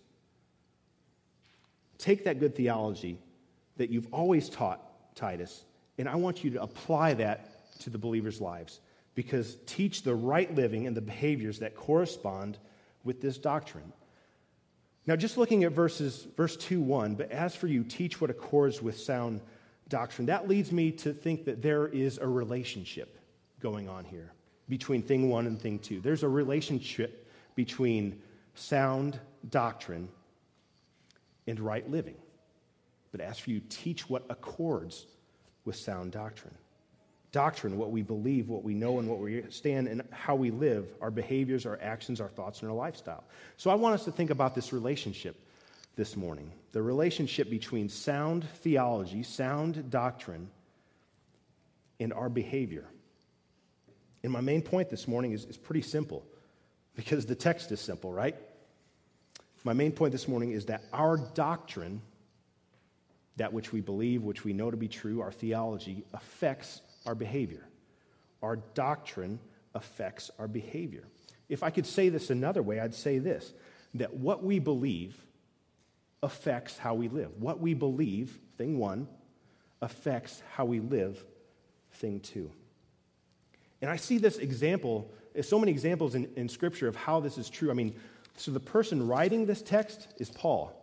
take 1.97 2.25
that 2.25 2.39
good 2.39 2.55
theology 2.55 3.19
that 3.77 3.89
you've 3.89 4.13
always 4.13 4.49
taught 4.49 4.81
Titus, 5.15 5.63
and 5.97 6.07
I 6.09 6.15
want 6.15 6.43
you 6.43 6.51
to 6.51 6.61
apply 6.61 7.13
that 7.15 7.79
to 7.79 7.89
the 7.89 7.97
believers' 7.97 8.41
lives 8.41 8.79
because 9.15 9.57
teach 9.65 10.03
the 10.03 10.15
right 10.15 10.53
living 10.53 10.87
and 10.87 10.95
the 10.95 11.01
behaviors 11.01 11.59
that 11.59 11.75
correspond 11.75 12.57
with 13.03 13.21
this 13.21 13.37
doctrine. 13.37 13.91
Now, 15.05 15.15
just 15.15 15.37
looking 15.37 15.63
at 15.63 15.71
verses, 15.71 16.27
verse 16.37 16.55
2 16.57 16.81
1, 16.81 17.15
but 17.15 17.31
as 17.31 17.55
for 17.55 17.67
you, 17.67 17.83
teach 17.83 18.21
what 18.21 18.29
accords 18.29 18.81
with 18.81 18.97
sound 18.99 19.41
doctrine. 19.87 20.27
That 20.27 20.47
leads 20.47 20.71
me 20.71 20.91
to 20.91 21.13
think 21.13 21.45
that 21.45 21.61
there 21.61 21.87
is 21.87 22.17
a 22.17 22.27
relationship 22.27 23.18
going 23.59 23.89
on 23.89 24.05
here 24.05 24.31
between 24.67 25.01
thing 25.01 25.29
one 25.29 25.47
and 25.47 25.59
thing 25.59 25.79
two. 25.79 25.99
There's 25.99 26.23
a 26.23 26.29
relationship 26.29 27.27
between 27.55 28.21
sound 28.55 29.19
doctrine 29.49 30.09
and 31.47 31.59
right 31.59 31.89
living. 31.89 32.17
But 33.11 33.21
as 33.21 33.39
for 33.39 33.49
you, 33.49 33.61
teach 33.69 34.09
what 34.09 34.25
accords 34.29 35.07
with 35.65 35.75
sound 35.75 36.11
doctrine. 36.11 36.53
Doctrine, 37.31 37.77
what 37.77 37.91
we 37.91 38.01
believe, 38.01 38.49
what 38.49 38.63
we 38.63 38.73
know, 38.73 38.99
and 38.99 39.07
what 39.07 39.19
we 39.19 39.43
stand, 39.49 39.87
and 39.87 40.03
how 40.11 40.35
we 40.35 40.51
live, 40.51 40.87
our 41.01 41.11
behaviors, 41.11 41.65
our 41.65 41.79
actions, 41.81 42.21
our 42.21 42.29
thoughts, 42.29 42.61
and 42.61 42.69
our 42.69 42.75
lifestyle. 42.75 43.23
So 43.57 43.69
I 43.69 43.75
want 43.75 43.93
us 43.95 44.05
to 44.05 44.11
think 44.11 44.29
about 44.29 44.55
this 44.55 44.73
relationship 44.73 45.35
this 45.95 46.15
morning 46.15 46.51
the 46.71 46.81
relationship 46.81 47.49
between 47.49 47.89
sound 47.89 48.47
theology, 48.61 49.23
sound 49.23 49.89
doctrine, 49.89 50.49
and 51.99 52.13
our 52.13 52.29
behavior. 52.29 52.85
And 54.23 54.31
my 54.31 54.41
main 54.41 54.61
point 54.61 54.89
this 54.89 55.07
morning 55.07 55.31
is, 55.31 55.45
is 55.45 55.57
pretty 55.57 55.81
simple 55.81 56.25
because 56.95 57.25
the 57.25 57.35
text 57.35 57.71
is 57.71 57.79
simple, 57.79 58.11
right? 58.11 58.35
My 59.63 59.73
main 59.73 59.91
point 59.91 60.11
this 60.11 60.27
morning 60.27 60.51
is 60.51 60.65
that 60.65 60.83
our 60.91 61.17
doctrine, 61.17 62.01
that 63.37 63.53
which 63.53 63.71
we 63.71 63.81
believe, 63.81 64.23
which 64.23 64.43
we 64.43 64.53
know 64.53 64.71
to 64.71 64.77
be 64.77 64.87
true, 64.87 65.21
our 65.21 65.31
theology, 65.31 66.03
affects 66.13 66.81
our 67.05 67.15
behavior. 67.15 67.67
Our 68.41 68.57
doctrine 68.73 69.39
affects 69.73 70.31
our 70.39 70.47
behavior. 70.47 71.03
If 71.47 71.63
I 71.63 71.69
could 71.69 71.85
say 71.85 72.09
this 72.09 72.29
another 72.29 72.61
way, 72.61 72.79
I'd 72.79 72.93
say 72.93 73.19
this 73.19 73.53
that 73.95 74.13
what 74.13 74.43
we 74.43 74.59
believe 74.59 75.15
affects 76.21 76.77
how 76.77 76.93
we 76.93 77.07
live. 77.07 77.31
What 77.39 77.59
we 77.59 77.73
believe, 77.73 78.37
thing 78.57 78.77
one, 78.77 79.07
affects 79.81 80.43
how 80.53 80.65
we 80.65 80.79
live, 80.79 81.23
thing 81.93 82.19
two. 82.19 82.51
And 83.81 83.89
I 83.89 83.95
see 83.95 84.17
this 84.17 84.37
example, 84.37 85.11
eh, 85.35 85.41
so 85.41 85.59
many 85.59 85.71
examples 85.71 86.15
in, 86.15 86.29
in 86.35 86.49
Scripture 86.49 86.87
of 86.87 86.95
how 86.95 87.19
this 87.19 87.37
is 87.37 87.49
true. 87.49 87.71
I 87.71 87.73
mean, 87.73 87.95
so 88.37 88.51
the 88.51 88.59
person 88.59 89.07
writing 89.07 89.45
this 89.45 89.61
text 89.61 90.07
is 90.17 90.29
Paul. 90.29 90.75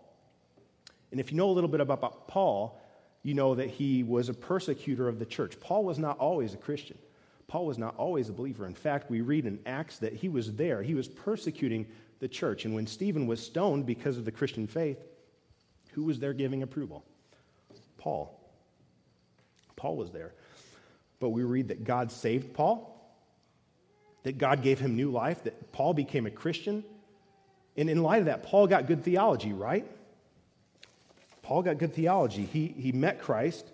And 1.11 1.21
if 1.21 1.31
you 1.31 1.37
know 1.37 1.51
a 1.51 1.53
little 1.53 1.69
bit 1.69 1.81
about 1.81 2.29
Paul, 2.29 2.81
you 3.23 3.35
know 3.35 3.55
that 3.55 3.69
he 3.69 4.03
was 4.03 4.29
a 4.29 4.35
persecutor 4.35 5.09
of 5.09 5.19
the 5.19 5.27
church. 5.27 5.59
Paul 5.61 5.85
was 5.85 5.99
not 5.99 6.19
always 6.19 6.55
a 6.55 6.59
Christian. 6.59 6.99
Paul 7.49 7.67
was 7.67 7.79
not 7.79 7.95
always 7.97 8.29
a 8.29 8.33
believer. 8.33 8.67
In 8.67 8.75
fact, 8.75 9.11
we 9.11 9.21
read 9.21 9.47
in 9.47 9.59
Acts 9.67 9.99
that 9.99 10.13
he 10.13 10.29
was 10.29 10.53
there. 10.55 10.83
He 10.83 10.95
was 10.95 11.09
persecuting 11.09 11.87
the 12.19 12.29
church. 12.29 12.65
And 12.65 12.75
when 12.75 12.87
Stephen 12.87 13.27
was 13.27 13.41
stoned 13.41 13.87
because 13.87 14.17
of 14.17 14.25
the 14.25 14.33
Christian 14.33 14.67
faith, 14.67 14.99
who 15.93 16.05
was 16.05 16.19
there 16.19 16.33
giving 16.33 16.63
approval? 16.63 17.05
Paul. 17.99 18.39
Paul 19.77 19.97
was 19.97 20.11
there. 20.11 20.33
But 21.19 21.31
we 21.31 21.43
read 21.43 21.69
that 21.69 21.85
God 21.85 22.13
saved 22.13 22.55
Paul, 22.55 22.93
that 24.23 24.39
God 24.39 24.63
gave 24.63 24.79
him 24.79 24.97
new 24.97 25.11
life, 25.11 25.45
that 25.45 25.73
Paul 25.73 25.95
became 25.95 26.27
a 26.27 26.31
Christian. 26.31 26.85
And 27.77 27.89
in 27.89 28.03
light 28.03 28.21
of 28.21 28.27
that, 28.27 28.43
Paul 28.43 28.67
got 28.67 28.87
good 28.87 29.03
theology, 29.05 29.53
right? 29.53 29.87
Paul 31.43 31.63
got 31.63 31.79
good 31.79 31.95
theology. 31.95 32.45
He, 32.45 32.67
he 32.67 32.93
met 32.93 33.21
Christ. 33.21 33.71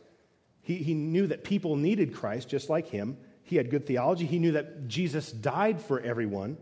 He, 0.62 0.76
he 0.76 0.94
knew 0.94 1.26
that 1.28 1.42
people 1.42 1.76
needed 1.76 2.14
Christ 2.14 2.49
just 2.49 2.68
like 2.68 2.88
him. 2.88 3.16
He 3.44 3.56
had 3.56 3.70
good 3.70 3.87
theology. 3.87 4.26
He 4.26 4.38
knew 4.38 4.52
that 4.52 4.88
Jesus 4.88 5.32
died 5.32 5.80
for 5.80 6.00
everyone. 6.00 6.56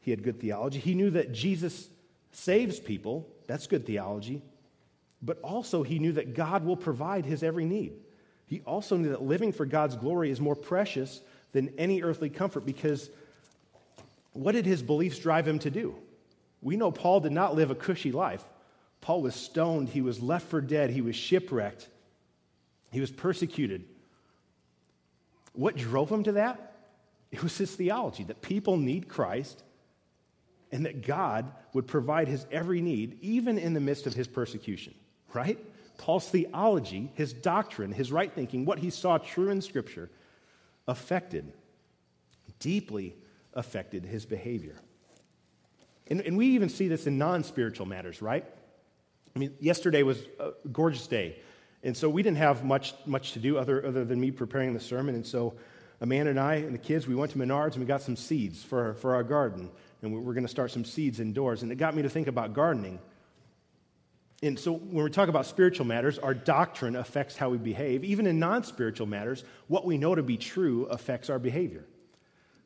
He 0.00 0.10
had 0.10 0.22
good 0.22 0.40
theology. 0.40 0.78
He 0.78 0.94
knew 0.94 1.10
that 1.10 1.32
Jesus 1.32 1.88
saves 2.32 2.80
people. 2.80 3.28
That's 3.46 3.66
good 3.66 3.86
theology. 3.86 4.42
But 5.22 5.40
also, 5.42 5.82
he 5.82 5.98
knew 5.98 6.12
that 6.12 6.34
God 6.34 6.64
will 6.64 6.76
provide 6.76 7.24
his 7.24 7.42
every 7.42 7.64
need. 7.64 7.94
He 8.46 8.60
also 8.60 8.96
knew 8.96 9.10
that 9.10 9.22
living 9.22 9.52
for 9.52 9.66
God's 9.66 9.96
glory 9.96 10.30
is 10.30 10.40
more 10.40 10.54
precious 10.54 11.20
than 11.52 11.72
any 11.78 12.02
earthly 12.02 12.30
comfort 12.30 12.64
because 12.64 13.10
what 14.32 14.52
did 14.52 14.66
his 14.66 14.82
beliefs 14.82 15.18
drive 15.18 15.46
him 15.46 15.58
to 15.60 15.70
do? 15.70 15.96
We 16.62 16.76
know 16.76 16.90
Paul 16.90 17.20
did 17.20 17.32
not 17.32 17.54
live 17.54 17.70
a 17.70 17.74
cushy 17.74 18.12
life. 18.12 18.44
Paul 19.00 19.22
was 19.22 19.34
stoned, 19.34 19.88
he 19.88 20.00
was 20.00 20.20
left 20.20 20.48
for 20.48 20.60
dead, 20.60 20.90
he 20.90 21.00
was 21.00 21.16
shipwrecked, 21.16 21.88
he 22.90 23.00
was 23.00 23.10
persecuted. 23.10 23.84
What 25.52 25.76
drove 25.76 26.10
him 26.10 26.22
to 26.24 26.32
that? 26.32 26.72
It 27.30 27.42
was 27.42 27.56
his 27.56 27.74
theology 27.74 28.24
that 28.24 28.42
people 28.42 28.76
need 28.76 29.08
Christ 29.08 29.62
and 30.72 30.84
that 30.86 31.06
God 31.06 31.50
would 31.72 31.86
provide 31.86 32.28
his 32.28 32.46
every 32.50 32.80
need, 32.80 33.18
even 33.20 33.58
in 33.58 33.74
the 33.74 33.80
midst 33.80 34.06
of 34.06 34.14
his 34.14 34.26
persecution, 34.26 34.94
right? 35.32 35.58
Paul's 35.98 36.28
theology, 36.28 37.10
his 37.14 37.32
doctrine, 37.32 37.92
his 37.92 38.12
right 38.12 38.32
thinking, 38.32 38.64
what 38.64 38.78
he 38.78 38.90
saw 38.90 39.18
true 39.18 39.50
in 39.50 39.62
Scripture, 39.62 40.10
affected, 40.86 41.52
deeply 42.60 43.16
affected 43.54 44.04
his 44.04 44.26
behavior. 44.26 44.76
And, 46.08 46.20
and 46.20 46.36
we 46.36 46.46
even 46.48 46.68
see 46.68 46.88
this 46.88 47.06
in 47.06 47.18
non 47.18 47.44
spiritual 47.44 47.86
matters, 47.86 48.22
right? 48.22 48.44
I 49.34 49.38
mean, 49.38 49.54
yesterday 49.60 50.02
was 50.02 50.20
a 50.38 50.52
gorgeous 50.70 51.06
day. 51.06 51.40
And 51.82 51.96
so 51.96 52.08
we 52.08 52.22
didn't 52.22 52.38
have 52.38 52.64
much, 52.64 52.94
much 53.04 53.32
to 53.32 53.38
do 53.38 53.58
other, 53.58 53.84
other 53.84 54.04
than 54.04 54.20
me 54.20 54.30
preparing 54.30 54.72
the 54.72 54.80
sermon. 54.80 55.14
And 55.14 55.26
so 55.26 55.54
Amanda 56.00 56.30
and 56.30 56.40
I 56.40 56.56
and 56.56 56.74
the 56.74 56.78
kids, 56.78 57.06
we 57.06 57.14
went 57.14 57.32
to 57.32 57.38
Menards 57.38 57.72
and 57.72 57.80
we 57.80 57.86
got 57.86 58.02
some 58.02 58.16
seeds 58.16 58.62
for, 58.62 58.94
for 58.94 59.14
our 59.14 59.22
garden. 59.22 59.70
And 60.02 60.12
we're 60.12 60.34
going 60.34 60.44
to 60.44 60.50
start 60.50 60.70
some 60.70 60.84
seeds 60.84 61.20
indoors. 61.20 61.62
And 61.62 61.70
it 61.70 61.76
got 61.76 61.94
me 61.94 62.02
to 62.02 62.08
think 62.08 62.28
about 62.28 62.54
gardening. 62.54 62.98
And 64.42 64.58
so 64.58 64.72
when 64.72 65.04
we 65.04 65.10
talk 65.10 65.28
about 65.28 65.46
spiritual 65.46 65.86
matters, 65.86 66.18
our 66.18 66.34
doctrine 66.34 66.96
affects 66.96 67.36
how 67.36 67.48
we 67.48 67.58
behave. 67.58 68.04
Even 68.04 68.26
in 68.26 68.38
non 68.38 68.64
spiritual 68.64 69.06
matters, 69.06 69.44
what 69.68 69.86
we 69.86 69.96
know 69.96 70.14
to 70.14 70.22
be 70.22 70.36
true 70.36 70.84
affects 70.86 71.30
our 71.30 71.38
behavior. 71.38 71.86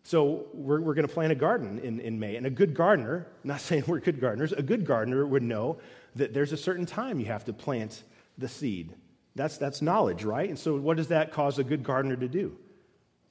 So 0.02 0.46
we're, 0.52 0.80
we're 0.80 0.94
going 0.94 1.06
to 1.06 1.12
plant 1.12 1.30
a 1.30 1.36
garden 1.36 1.78
in, 1.78 2.00
in 2.00 2.18
May. 2.18 2.36
And 2.36 2.46
a 2.46 2.50
good 2.50 2.74
gardener, 2.74 3.26
not 3.44 3.60
saying 3.60 3.84
we're 3.86 4.00
good 4.00 4.20
gardeners, 4.20 4.52
a 4.52 4.62
good 4.62 4.84
gardener 4.84 5.26
would 5.26 5.42
know 5.42 5.78
that 6.16 6.34
there's 6.34 6.52
a 6.52 6.56
certain 6.56 6.86
time 6.86 7.20
you 7.20 7.26
have 7.26 7.44
to 7.44 7.52
plant 7.52 8.02
the 8.36 8.48
seed. 8.48 8.94
That's, 9.36 9.56
that's 9.56 9.80
knowledge, 9.80 10.24
right? 10.24 10.48
And 10.48 10.58
so 10.58 10.76
what 10.76 10.96
does 10.96 11.08
that 11.08 11.32
cause 11.32 11.58
a 11.58 11.64
good 11.64 11.84
gardener 11.84 12.16
to 12.16 12.28
do? 12.28 12.56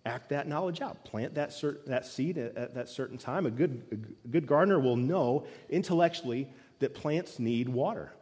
Act 0.06 0.30
that 0.30 0.48
knowledge 0.48 0.82
out. 0.82 1.04
Plant 1.04 1.36
that, 1.36 1.50
cert, 1.50 1.86
that 1.88 2.06
seed 2.06 2.38
at, 2.38 2.56
at 2.56 2.76
that 2.76 2.88
certain 2.88 3.18
time. 3.18 3.46
A 3.46 3.52
good, 3.52 3.84
a 3.92 4.28
good 4.30 4.48
gardener 4.48 4.80
will 4.80 4.96
know 4.96 5.46
intellectually 5.70 6.48
that 6.80 6.94
plants 6.94 7.38
need 7.38 7.68
water. 7.68 8.14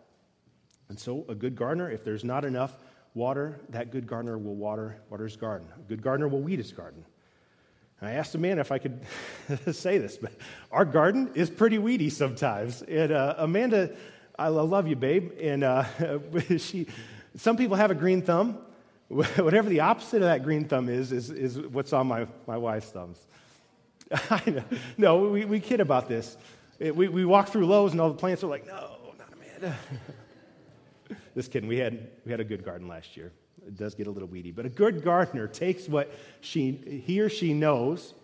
And 0.90 1.00
so, 1.00 1.26
a 1.28 1.36
good 1.36 1.56
gardener, 1.56 1.92
if 1.92 2.04
there's 2.04 2.24
not 2.24 2.46
enough 2.46 2.74
water, 3.14 3.60
that 3.70 3.92
good 3.92 4.08
gardener 4.08 4.38
will 4.38 4.56
water, 4.56 4.98
water 5.10 5.26
his 5.26 5.36
garden. 5.36 5.68
A 5.76 5.90
good 5.90 6.02
gardener 6.02 6.28
will 6.28 6.42
weed 6.42 6.60
his 6.60 6.72
garden. 6.72 7.04
And 8.00 8.10
I 8.10 8.14
asked 8.14 8.36
Amanda 8.36 8.62
if 8.62 8.72
I 8.72 8.78
could 8.78 9.02
say 9.72 9.98
this, 9.98 10.18
but 10.18 10.32
our 10.72 10.86
garden 10.86 11.32
is 11.34 11.50
pretty 11.50 11.78
weedy 11.80 12.10
sometimes. 12.10 12.84
And 12.84 13.12
uh, 13.12 13.36
Amanda, 13.38 13.96
I 14.38 14.50
love 14.50 14.88
you, 14.88 14.96
babe. 14.96 15.32
And 15.42 15.64
uh, 15.64 15.86
she, 16.58 16.88
some 17.36 17.58
people 17.58 17.76
have 17.76 17.92
a 17.92 17.96
green 17.96 18.22
thumb. 18.22 18.60
Whatever 19.08 19.70
the 19.70 19.80
opposite 19.80 20.18
of 20.18 20.28
that 20.28 20.44
green 20.44 20.66
thumb 20.66 20.90
is, 20.90 21.12
is, 21.12 21.30
is 21.30 21.60
what's 21.60 21.94
on 21.94 22.08
my, 22.08 22.28
my 22.46 22.58
wife's 22.58 22.90
thumbs. 22.90 23.26
I 24.30 24.44
know. 24.50 24.64
No, 24.98 25.30
we, 25.30 25.46
we 25.46 25.60
kid 25.60 25.80
about 25.80 26.08
this. 26.08 26.38
It, 26.80 26.96
we, 26.96 27.08
we 27.08 27.26
walk 27.26 27.50
through 27.50 27.66
Lowe's 27.66 27.94
and 27.94 28.02
all 28.02 28.10
the 28.10 28.18
plants 28.18 28.44
are 28.44 28.48
like, 28.48 28.68
no, 28.68 28.98
not 29.18 29.30
Amanda. 29.34 29.78
Just 31.38 31.52
kidding. 31.52 31.70
We 31.70 31.78
had, 31.78 32.10
we 32.26 32.32
had 32.32 32.40
a 32.40 32.44
good 32.44 32.66
garden 32.66 32.88
last 32.88 33.16
year. 33.16 33.32
It 33.68 33.78
does 33.78 33.94
get 33.94 34.08
a 34.08 34.10
little 34.10 34.28
weedy. 34.28 34.52
But 34.52 34.66
a 34.66 34.70
good 34.70 35.04
gardener 35.04 35.48
takes 35.48 35.88
what 35.88 36.12
she, 36.42 36.72
he 37.06 37.22
or 37.22 37.30
she 37.30 37.54
knows, 37.54 38.16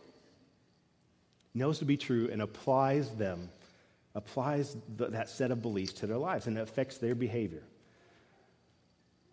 knows 1.53 1.77
to 1.77 1.85
be 1.85 1.95
true, 1.95 2.27
and 2.31 2.41
applies 2.41 3.11
them, 3.11 3.51
applies 4.15 4.75
the, 4.97 5.09
that 5.09 5.29
set 5.29 5.51
of 5.51 5.61
beliefs 5.61 5.93
to 5.93 6.07
their 6.07 6.17
lives, 6.17 6.47
and 6.47 6.57
it 6.57 6.61
affects 6.61 6.97
their 6.97 7.13
behavior. 7.13 7.61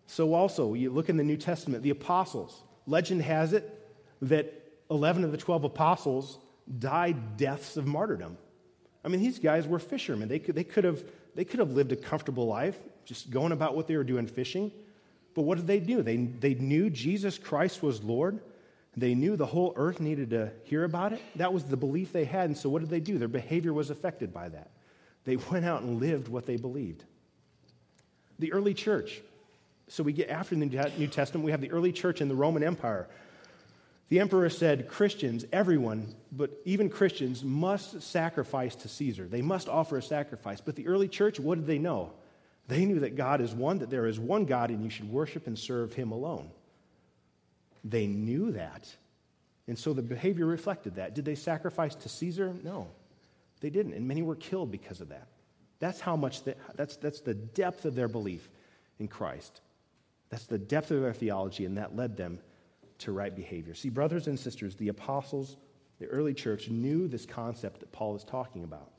So, 0.09 0.35
also, 0.35 0.75
you 0.75 0.91
look 0.91 1.09
in 1.09 1.17
the 1.17 1.25
New 1.25 1.39
Testament, 1.39 1.83
the 1.83 1.89
apostles. 1.89 2.63
Legend 2.87 3.23
has 3.23 3.55
it 3.55 3.65
that 4.21 4.53
11 4.91 5.25
of 5.25 5.33
the 5.33 5.39
12 5.39 5.65
apostles 5.65 6.39
died 6.79 7.39
deaths 7.39 7.79
of 7.79 7.87
martyrdom. 7.87 8.37
I 9.03 9.09
mean, 9.09 9.21
these 9.21 9.39
guys 9.39 9.67
were 9.67 9.79
fishermen. 9.79 10.29
They 10.29 10.39
could, 10.39 10.55
they 10.55 10.65
could, 10.65 10.85
have, 10.85 11.03
they 11.35 11.45
could 11.45 11.61
have 11.61 11.73
lived 11.73 11.93
a 11.93 11.97
comfortable 11.97 12.47
life, 12.47 12.77
just 13.05 13.31
going 13.31 13.53
about 13.53 13.77
what 13.77 13.87
they 13.87 13.97
were 13.97 14.05
doing 14.05 14.27
fishing. 14.27 14.71
But 15.35 15.43
what 15.43 15.59
did 15.59 15.67
they 15.67 15.81
do? 15.81 16.03
They, 16.03 16.17
they 16.17 16.55
knew 16.55 16.91
Jesus 16.91 17.39
Christ 17.39 17.83
was 17.83 18.03
Lord. 18.03 18.41
They 18.97 19.15
knew 19.15 19.37
the 19.37 19.47
whole 19.47 19.73
earth 19.77 20.01
needed 20.01 20.31
to 20.31 20.51
hear 20.65 20.85
about 20.85 21.13
it. 21.13 21.23
That 21.37 21.53
was 21.53 21.65
the 21.65 21.77
belief 21.77 22.13
they 22.13 22.25
had. 22.25 22.47
And 22.47 22.59
so 22.59 22.69
what 22.69 22.81
did 22.81 22.91
they 22.91 23.01
do? 23.01 23.19
Their 23.19 23.29
behavior 23.29 23.73
was 23.73 23.91
affected 23.91 24.33
by 24.33 24.49
that. 24.49 24.71
They 25.25 25.37
went 25.51 25.65
out 25.65 25.83
and 25.83 26.01
lived 26.01 26.29
what 26.29 26.47
they 26.47 26.57
believed. 26.57 27.05
The 28.39 28.53
early 28.53 28.75
church. 28.75 29.21
So 29.89 30.03
we 30.03 30.13
get 30.13 30.31
after 30.31 30.55
the 30.55 30.67
New 30.99 31.07
Testament, 31.09 31.45
we 31.45 31.51
have 31.51 31.61
the 31.61 31.71
early 31.71 31.93
church 31.93 32.21
in 32.21 32.29
the 32.29 32.35
Roman 32.35 32.63
Empire. 32.63 33.09
The 34.11 34.19
emperor 34.19 34.51
said 34.51 34.89
Christians, 34.89 35.47
everyone, 35.53 36.13
but 36.33 36.51
even 36.65 36.91
Christians, 36.91 37.45
must 37.45 38.03
sacrifice 38.03 38.75
to 38.77 38.89
Caesar. 38.89 39.29
They 39.29 39.41
must 39.41 39.69
offer 39.69 39.97
a 39.97 40.03
sacrifice. 40.03 40.61
But 40.61 40.75
the 40.75 40.89
early 40.89 41.07
church, 41.07 41.39
what 41.39 41.55
did 41.55 41.67
they 41.69 41.79
know? 41.79 42.13
They 42.67 42.85
knew 42.85 43.01
that 43.01 43.17
God 43.17 43.41
is 43.41 43.55
one, 43.55 43.79
that 43.79 43.91
there 43.91 44.07
is 44.07 44.19
one 44.19 44.47
God, 44.47 44.71
and 44.71 44.83
you 44.83 44.91
should 44.91 45.11
worship 45.11 45.47
and 45.47 45.57
serve 45.57 45.93
him 45.93 46.11
alone. 46.11 46.51
They 47.85 48.09
knew 48.09 48.51
that. 48.53 48.93
And 49.69 49.79
so 49.79 49.93
the 49.93 50.03
behavior 50.03 50.45
reflected 50.45 50.97
that. 50.97 51.15
Did 51.15 51.25
they 51.25 51.37
sacrifice 51.37 51.95
to 51.95 52.09
Caesar? 52.09 52.53
No, 52.65 52.89
they 53.61 53.71
didn't. 53.71 53.95
And 53.95 54.09
many 54.09 54.23
were 54.23 54.35
killed 54.35 54.73
because 54.73 55.01
of 55.01 55.11
that. 55.11 55.29
That's 55.79 56.01
how 56.01 56.17
much, 56.17 56.43
the, 56.43 56.57
that's, 56.75 56.97
that's 56.97 57.21
the 57.21 57.35
depth 57.35 57.85
of 57.85 57.95
their 57.95 58.09
belief 58.09 58.49
in 58.99 59.07
Christ. 59.07 59.61
That's 60.31 60.47
the 60.47 60.59
depth 60.59 60.91
of 60.91 61.01
their 61.01 61.13
theology, 61.13 61.65
and 61.65 61.79
that 61.79 61.95
led 61.95 62.17
them 62.17 62.41
to 63.01 63.13
right 63.13 63.35
behavior. 63.35 63.75
See, 63.75 63.89
brothers 63.89 64.27
and 64.27 64.39
sisters, 64.39 64.77
the 64.77 64.89
apostles, 64.89 65.57
the 65.99 66.07
early 66.07 66.35
church 66.35 66.69
knew 66.69 67.09
this 67.09 67.27
concept 67.27 67.81
that 67.81 67.93
Paul 67.93 68.17
is 68.17 68.25
talking 68.25 68.65
about. 68.65 68.91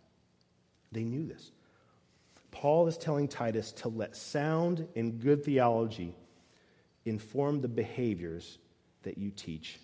They 0.91 1.03
knew 1.03 1.25
this. 1.25 1.51
Paul 2.51 2.88
is 2.88 2.98
telling 2.98 3.27
Titus 3.27 3.72
to 3.74 3.89
let 3.89 4.15
sound 4.15 4.88
and 4.96 5.20
good 5.20 5.43
theology 5.43 6.13
inform 7.05 7.62
the 7.62 7.67
behaviors 7.67 8.60
that 9.03 9.17
you 9.17 9.31
teach. 9.31 9.79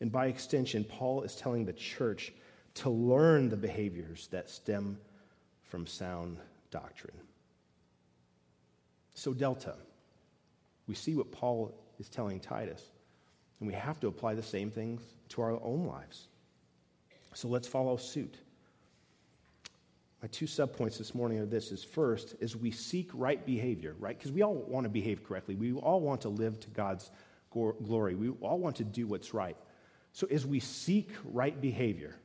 And 0.00 0.12
by 0.12 0.26
extension, 0.26 0.84
Paul 0.84 1.22
is 1.22 1.34
telling 1.34 1.64
the 1.64 1.72
church 1.72 2.32
to 2.74 2.90
learn 2.90 3.48
the 3.48 3.56
behaviors 3.56 4.28
that 4.28 4.50
stem 4.50 4.98
from 5.62 5.86
sound 5.86 6.38
doctrine. 6.70 7.16
So, 9.14 9.32
Delta, 9.32 9.74
we 10.86 10.94
see 10.94 11.14
what 11.14 11.32
Paul 11.32 11.74
is 11.98 12.08
telling 12.08 12.40
Titus, 12.40 12.82
and 13.62 13.68
we 13.68 13.74
have 13.74 14.00
to 14.00 14.08
apply 14.08 14.34
the 14.34 14.42
same 14.42 14.72
things 14.72 15.00
to 15.28 15.40
our 15.40 15.52
own 15.62 15.86
lives. 15.86 16.26
So, 17.32 17.46
let's 17.46 17.68
follow 17.68 17.96
suit. 17.96 18.36
My 20.20 20.26
two 20.26 20.46
subpoints 20.46 20.98
this 20.98 21.14
morning 21.14 21.38
are 21.38 21.46
this 21.46 21.70
is 21.70 21.84
first, 21.84 22.34
is 22.40 22.56
we 22.56 22.72
seek 22.72 23.08
right 23.14 23.44
behavior, 23.46 23.94
right? 24.00 24.18
Because 24.18 24.32
we 24.32 24.42
all 24.42 24.54
want 24.54 24.82
to 24.84 24.90
behave 24.90 25.22
correctly. 25.22 25.54
We 25.54 25.74
all 25.74 26.00
want 26.00 26.22
to 26.22 26.28
live 26.28 26.58
to 26.58 26.70
God's 26.70 27.12
glory. 27.52 28.16
We 28.16 28.30
all 28.40 28.58
want 28.58 28.74
to 28.76 28.84
do 28.84 29.06
what's 29.06 29.32
right. 29.32 29.56
So 30.12 30.26
as 30.28 30.44
we 30.44 30.58
seek 30.58 31.10
right 31.24 31.58
behavior, 31.60 32.16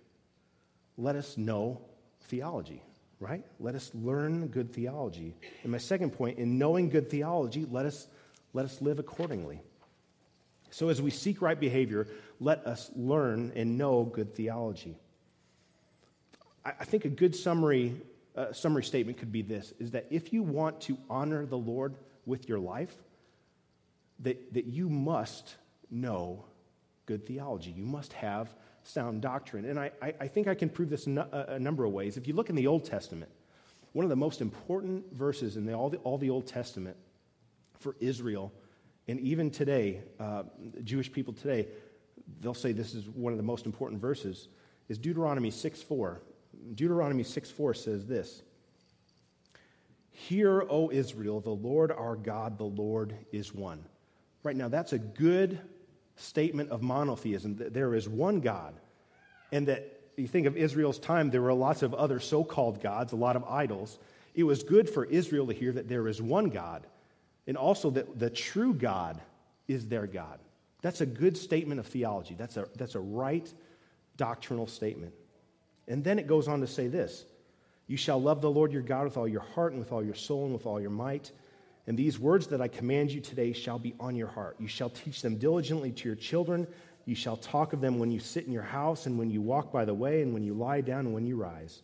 let 0.98 1.16
us 1.16 1.38
know 1.38 1.82
theology, 2.24 2.82
right? 3.20 3.46
Let 3.60 3.76
us 3.76 3.92
learn 3.94 4.48
good 4.48 4.74
theology. 4.74 5.36
And 5.62 5.72
my 5.72 5.78
second 5.78 6.14
point, 6.14 6.40
in 6.40 6.58
knowing 6.58 6.90
good 6.90 7.12
theology, 7.12 7.68
let 7.70 7.86
us, 7.86 8.08
let 8.54 8.66
us 8.66 8.82
live 8.82 8.98
accordingly. 8.98 9.62
So 10.70 10.90
as 10.90 11.02
we 11.02 11.12
seek 11.12 11.42
right 11.42 11.60
behavior, 11.60 12.08
let 12.40 12.66
us 12.66 12.92
learn 12.96 13.52
and 13.56 13.78
know 13.78 14.04
good 14.04 14.36
theology. 14.36 14.98
I 16.66 16.84
think 16.84 17.06
a 17.06 17.10
good 17.10 17.36
summary, 17.36 18.02
uh, 18.36 18.52
summary 18.52 18.84
statement 18.84 19.18
could 19.18 19.32
be 19.32 19.42
this 19.42 19.74
is 19.80 19.92
that 19.92 20.08
if 20.10 20.34
you 20.34 20.44
want 20.44 20.82
to 20.82 20.98
honor 21.10 21.46
the 21.46 21.58
Lord 21.58 21.96
with 22.26 22.50
your 22.50 22.60
life, 22.60 22.94
that, 24.20 24.54
that 24.54 24.66
you 24.66 24.90
must 24.90 25.56
know 25.90 26.44
good 27.06 27.26
theology. 27.26 27.72
You 27.72 27.86
must 27.86 28.12
have 28.14 28.54
sound 28.84 29.22
doctrine. 29.22 29.66
And 29.66 29.80
I, 29.80 29.92
I 30.02 30.28
think 30.28 30.48
I 30.48 30.56
can 30.56 30.70
prove 30.70 30.90
this 30.90 31.08
a, 31.08 31.46
a 31.50 31.60
number 31.60 31.86
of 31.86 31.92
ways. 31.94 32.18
If 32.18 32.28
you 32.28 32.34
look 32.34 32.50
in 32.50 32.56
the 32.56 32.68
Old 32.68 32.84
Testament, 32.84 33.32
one 33.94 34.04
of 34.04 34.10
the 34.10 34.16
most 34.16 34.42
important 34.42 35.14
verses 35.14 35.58
in 35.58 35.66
the, 35.66 35.74
all, 35.74 35.90
the, 35.90 35.98
all 36.00 36.18
the 36.18 36.30
Old 36.30 36.48
Testament 36.48 36.98
for 37.80 37.96
Israel, 38.00 38.52
and 39.08 39.20
even 39.20 39.50
today, 39.52 40.02
uh, 40.20 40.44
Jewish 40.84 41.12
people 41.12 41.34
today, 41.34 41.68
they'll 42.42 42.54
say 42.54 42.72
this 42.72 42.94
is 42.94 43.08
one 43.10 43.32
of 43.32 43.38
the 43.38 43.44
most 43.44 43.66
important 43.66 44.02
verses, 44.02 44.50
is 44.90 44.98
Deuteronomy 44.98 45.52
6 45.52 45.82
4. 45.82 46.22
Deuteronomy 46.76 47.24
6 47.24 47.52
4 47.52 47.74
says 47.74 48.06
this 48.06 48.44
Hear, 50.12 50.66
O 50.70 50.90
Israel, 50.92 51.40
the 51.40 51.50
Lord 51.50 51.92
our 51.92 52.16
God, 52.16 52.58
the 52.58 52.64
Lord 52.64 53.16
is 53.32 53.54
one. 53.54 53.86
Right 54.44 54.56
now, 54.56 54.68
that's 54.68 54.94
a 54.94 55.00
good 55.00 55.60
statement 56.16 56.72
of 56.72 56.82
monotheism 56.82 57.58
that 57.58 57.74
there 57.74 57.94
is 57.94 58.10
one 58.10 58.40
God, 58.42 58.74
and 59.52 59.68
that 59.68 59.98
you 60.18 60.28
think 60.28 60.48
of 60.48 60.58
Israel's 60.58 60.98
time, 60.98 61.30
there 61.30 61.44
were 61.44 61.54
lots 61.54 61.84
of 61.84 61.94
other 61.94 62.20
so 62.20 62.44
called 62.44 62.82
gods, 62.82 63.14
a 63.14 63.16
lot 63.16 63.36
of 63.36 63.44
idols. 63.44 64.00
It 64.34 64.44
was 64.44 64.64
good 64.64 64.90
for 64.90 65.06
Israel 65.06 65.48
to 65.48 65.54
hear 65.54 65.72
that 65.74 65.88
there 65.88 66.08
is 66.08 66.22
one 66.22 66.50
God, 66.50 66.88
and 67.48 67.58
also 67.58 67.90
that 67.92 68.20
the 68.20 68.30
true 68.30 68.74
God 68.74 69.20
is 69.68 69.88
their 69.88 70.06
God. 70.06 70.40
That's 70.82 71.02
a 71.02 71.06
good 71.06 71.36
statement 71.36 71.80
of 71.80 71.88
theology. 71.88 72.36
That's 72.38 72.58
a, 72.58 72.68
that's 72.76 72.96
a 72.96 73.00
right 73.00 73.52
doctrinal 74.18 74.68
statement. 74.68 75.14
And 75.88 76.04
then 76.04 76.20
it 76.20 76.28
goes 76.28 76.48
on 76.48 76.60
to 76.62 76.68
say 76.68 76.88
this 76.88 77.26
You 77.88 77.98
shall 77.98 78.22
love 78.22 78.42
the 78.42 78.52
Lord 78.52 78.72
your 78.72 78.82
God 78.82 79.06
with 79.06 79.18
all 79.18 79.28
your 79.28 79.42
heart 79.42 79.72
and 79.72 79.80
with 79.80 79.92
all 79.92 80.04
your 80.04 80.16
soul 80.16 80.46
and 80.46 80.54
with 80.54 80.66
all 80.66 80.80
your 80.80 80.90
might. 80.90 81.32
And 81.88 81.98
these 81.98 82.20
words 82.20 82.48
that 82.48 82.60
I 82.60 82.68
command 82.68 83.12
you 83.12 83.22
today 83.22 83.54
shall 83.54 83.80
be 83.80 83.96
on 83.98 84.16
your 84.16 84.28
heart. 84.28 84.58
You 84.60 84.68
shall 84.68 84.90
teach 84.90 85.22
them 85.22 85.38
diligently 85.38 85.92
to 85.94 86.10
your 86.10 86.18
children. 86.18 86.68
You 87.06 87.16
shall 87.16 87.38
talk 87.38 87.72
of 87.72 87.80
them 87.80 87.98
when 87.98 88.12
you 88.12 88.20
sit 88.20 88.46
in 88.46 88.52
your 88.52 88.64
house 88.64 89.06
and 89.06 89.18
when 89.18 89.32
you 89.32 89.42
walk 89.42 89.72
by 89.72 89.86
the 89.86 89.94
way 89.94 90.22
and 90.22 90.34
when 90.34 90.44
you 90.44 90.54
lie 90.54 90.82
down 90.82 91.06
and 91.06 91.14
when 91.14 91.26
you 91.26 91.38
rise. 91.38 91.82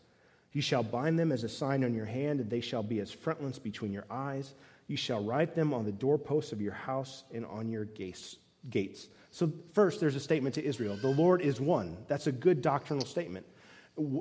You 0.54 0.62
shall 0.62 0.84
bind 0.84 1.20
them 1.20 1.32
as 1.32 1.44
a 1.44 1.50
sign 1.50 1.84
on 1.84 1.94
your 1.94 2.06
hand, 2.06 2.40
and 2.40 2.50
they 2.50 2.62
shall 2.62 2.84
be 2.84 3.00
as 3.00 3.12
frontlets 3.12 3.60
between 3.60 3.92
your 3.92 4.06
eyes. 4.10 4.54
You 4.88 4.98
shall 4.98 5.24
write 5.24 5.56
them 5.56 5.74
on 5.74 5.86
the 5.86 5.92
doorposts 5.92 6.52
of 6.52 6.62
your 6.62 6.74
house 6.74 7.24
and 7.34 7.46
on 7.46 7.70
your 7.70 7.86
gates. 7.86 8.38
So, 9.32 9.52
first, 9.74 10.00
there's 10.00 10.16
a 10.16 10.20
statement 10.20 10.56
to 10.56 10.64
Israel 10.64 10.96
the 10.96 11.10
Lord 11.10 11.42
is 11.42 11.60
one. 11.60 11.98
That's 12.08 12.28
a 12.28 12.32
good 12.32 12.62
doctrinal 12.62 13.06
statement 13.06 13.46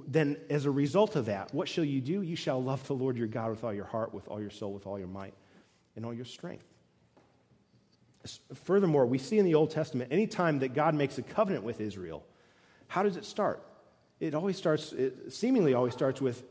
then 0.07 0.37
as 0.51 0.67
a 0.67 0.71
result 0.71 1.17
of 1.17 1.27
that, 1.27 1.53
what 1.55 1.69
shall 1.69 1.85
you 1.85 2.01
do? 2.01 2.23
You 2.23 2.37
shall 2.37 2.63
love 2.63 2.87
the 2.87 2.95
Lord 2.95 3.17
your 3.17 3.27
God 3.27 3.51
with 3.51 3.65
all 3.65 3.73
your 3.73 3.87
heart, 3.87 4.13
with 4.13 4.29
all 4.29 4.41
your 4.41 4.51
soul, 4.51 4.73
with 4.73 4.87
all 4.87 4.99
your 4.99 5.09
might, 5.09 5.35
and 5.97 6.05
all 6.05 6.13
your 6.13 6.27
strength. 6.27 6.65
Furthermore, 8.55 9.07
we 9.07 9.19
see 9.19 9.39
in 9.39 9.45
the 9.45 9.55
Old 9.55 9.71
Testament, 9.71 10.13
anytime 10.13 10.59
that 10.61 10.75
God 10.75 10.95
makes 10.95 11.19
a 11.19 11.23
covenant 11.23 11.65
with 11.65 11.81
Israel, 11.81 12.23
how 12.87 13.03
does 13.03 13.17
it 13.17 13.25
start? 13.25 13.65
It 14.23 14.37
always 14.37 14.57
starts, 14.57 14.93
it 14.93 15.33
seemingly 15.33 15.75
always 15.75 15.93
starts 15.95 16.21
with, 16.21 16.45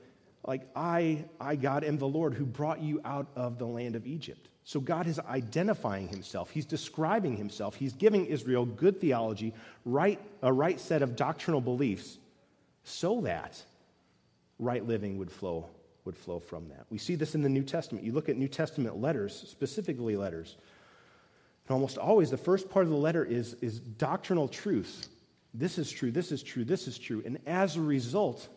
like, 0.46 0.68
I, 0.76 1.24
I, 1.40 1.56
God, 1.56 1.86
am 1.86 1.98
the 1.98 2.08
Lord 2.08 2.34
who 2.34 2.46
brought 2.46 2.82
you 2.82 3.00
out 3.06 3.28
of 3.34 3.60
the 3.60 3.66
land 3.66 3.96
of 3.96 4.06
Egypt. 4.06 4.50
So 4.66 4.82
God 4.82 5.08
is 5.08 5.20
identifying 5.20 6.10
himself. 6.10 6.50
He's 6.50 6.66
describing 6.66 7.38
himself. 7.38 7.76
He's 7.76 7.94
giving 7.94 8.26
Israel 8.26 8.66
good 8.66 9.00
theology, 9.00 9.54
right, 9.86 10.20
a 10.42 10.52
right 10.52 10.82
set 10.82 11.02
of 11.02 11.16
doctrinal 11.16 11.62
beliefs 11.62 12.18
so 12.84 13.22
that 13.22 13.64
right 14.60 14.86
living 14.86 15.18
would 15.18 15.32
flow 15.32 15.70
would 16.04 16.18
flow 16.18 16.40
from 16.40 16.68
that. 16.70 16.86
We 16.90 16.98
see 16.98 17.16
this 17.16 17.36
in 17.36 17.42
the 17.42 17.50
New 17.50 17.64
Testament. 17.64 18.04
You 18.04 18.12
look 18.12 18.28
at 18.28 18.36
New 18.36 18.48
Testament 18.48 19.00
letters, 19.00 19.46
specifically 19.48 20.18
letters, 20.18 20.58
and 21.68 21.76
almost 21.76 21.98
always 21.98 22.32
the 22.32 22.38
first 22.38 22.70
part 22.70 22.86
of 22.86 22.92
the 22.92 22.98
letter 22.98 23.24
is, 23.24 23.54
is 23.62 23.80
doctrinal 23.80 24.48
truth. 24.48 25.08
This 25.54 25.78
is 25.78 25.92
true, 25.92 26.12
this 26.12 26.32
is 26.32 26.44
true, 26.44 26.64
this 26.64 26.88
is 26.88 26.98
true. 26.98 27.22
And 27.26 27.40
as 27.46 27.76
a 27.76 27.82
result, 27.82 28.48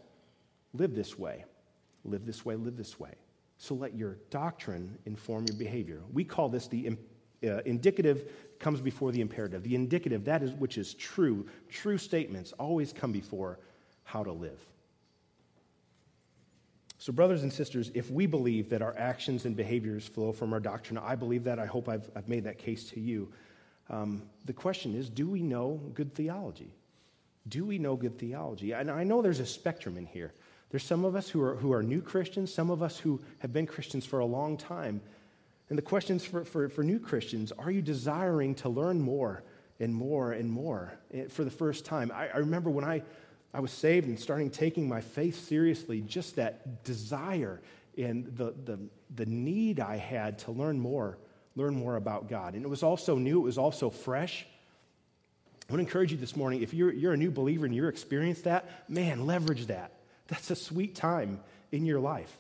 live 0.73 0.95
this 0.95 1.19
way. 1.19 1.45
Live 2.05 2.27
this 2.27 2.45
way, 2.45 2.55
live 2.55 2.77
this 2.77 3.01
way. 3.01 3.15
So 3.59 3.75
let 3.75 3.95
your 3.95 4.19
doctrine 4.31 4.99
inform 5.07 5.47
your 5.47 5.57
behavior. 5.57 6.03
We 6.13 6.25
call 6.25 6.49
this 6.49 6.67
the 6.67 6.97
uh, 7.43 7.59
indicative 7.65 8.31
comes 8.59 8.81
before 8.81 9.13
the 9.13 9.21
imperative. 9.21 9.63
The 9.63 9.75
indicative, 9.75 10.25
that 10.25 10.43
is 10.43 10.53
which 10.53 10.79
is 10.79 10.95
true, 10.95 11.47
true 11.69 11.99
statements 11.99 12.53
always 12.53 12.93
come 12.93 13.13
before 13.13 13.59
how 14.05 14.23
to 14.23 14.33
live. 14.33 14.61
So, 16.99 17.13
brothers 17.13 17.43
and 17.43 17.53
sisters, 17.53 17.91
if 17.95 18.11
we 18.11 18.27
believe 18.27 18.71
that 18.71 18.81
our 18.81 18.97
actions 18.97 19.45
and 19.45 19.57
behaviors 19.57 20.07
flow 20.07 20.33
from 20.33 20.53
our 20.53 20.61
doctrine, 20.61 20.97
I 20.99 21.17
believe 21.17 21.45
that. 21.45 21.59
I 21.59 21.67
hope 21.67 21.89
I've, 21.89 22.11
I've 22.17 22.29
made 22.29 22.45
that 22.45 22.59
case 22.59 22.85
to 22.91 23.01
you. 23.01 23.31
Um, 23.91 24.23
the 24.47 24.53
question 24.53 24.95
is 24.95 25.11
do 25.11 25.29
we 25.29 25.43
know 25.43 25.81
good 25.95 26.15
theology? 26.15 26.73
Do 27.49 27.65
we 27.65 27.79
know 27.79 27.97
good 27.97 28.19
theology? 28.19 28.73
And 28.73 28.91
I 28.91 29.05
know 29.05 29.23
there's 29.23 29.41
a 29.41 29.47
spectrum 29.47 29.97
in 29.97 30.07
here. 30.07 30.33
There's 30.71 30.85
some 30.85 31.05
of 31.05 31.15
us 31.15 31.29
who 31.29 31.43
are, 31.43 31.57
who 31.57 31.73
are 31.73 31.83
new 31.83 32.01
Christians, 32.01 32.53
some 32.53 32.71
of 32.71 32.83
us 32.83 32.99
who 32.99 33.21
have 33.39 33.53
been 33.53 33.67
Christians 33.67 34.05
for 34.07 34.19
a 34.19 34.27
long 34.27 34.57
time. 34.57 35.01
And 35.69 35.79
the 35.79 35.83
questions 35.83 36.25
for, 36.25 36.45
for, 36.45 36.69
for 36.69 36.83
new 36.83 36.99
Christians 36.99 37.53
are 37.53 37.71
you 37.71 37.83
desiring 37.83 38.55
to 38.57 38.69
learn 38.69 39.01
more 39.01 39.45
and 39.81 39.95
more 39.95 40.33
and 40.33 40.51
more 40.51 40.95
eh, 41.13 41.27
for 41.29 41.45
the 41.45 41.51
first 41.51 41.85
time? 41.85 42.11
I, 42.15 42.29
I 42.29 42.39
remember 42.39 42.71
when 42.71 42.85
I 42.85 43.03
I 43.55 43.61
was 43.61 43.71
saved 43.71 44.09
and 44.09 44.19
starting 44.19 44.51
taking 44.51 44.89
my 44.89 45.01
faith 45.01 45.47
seriously, 45.47 46.01
just 46.01 46.35
that 46.37 46.83
desire 46.83 47.63
and 47.97 48.27
the, 48.37 48.53
the, 48.65 48.81
the 49.15 49.27
need 49.27 49.79
I 49.79 49.97
had 49.97 50.41
to 50.41 50.51
learn 50.51 50.81
more, 50.81 51.19
learn 51.55 51.77
more 51.77 51.95
about 51.95 52.29
God. 52.29 52.55
And 52.55 52.65
it 52.65 52.69
was 52.69 52.83
also 52.83 53.17
new, 53.17 53.39
it 53.39 53.45
was 53.45 53.57
also 53.57 53.91
fresh. 53.91 54.45
I 55.69 55.73
want 55.73 55.81
to 55.81 55.87
encourage 55.87 56.13
you 56.13 56.19
this 56.19 56.37
morning 56.37 56.63
if 56.63 56.75
you're, 56.75 56.93
you're 56.93 57.15
a 57.15 57.17
new 57.17 57.31
believer 57.31 57.65
and 57.65 57.75
you're 57.75 57.89
experienced 57.89 58.45
that, 58.45 58.69
man, 58.89 59.27
leverage 59.27 59.67
that. 59.67 59.93
That's 60.29 60.51
a 60.51 60.57
sweet 60.57 60.95
time 60.95 61.41
in 61.73 61.87
your 61.87 62.01
life. 62.01 62.37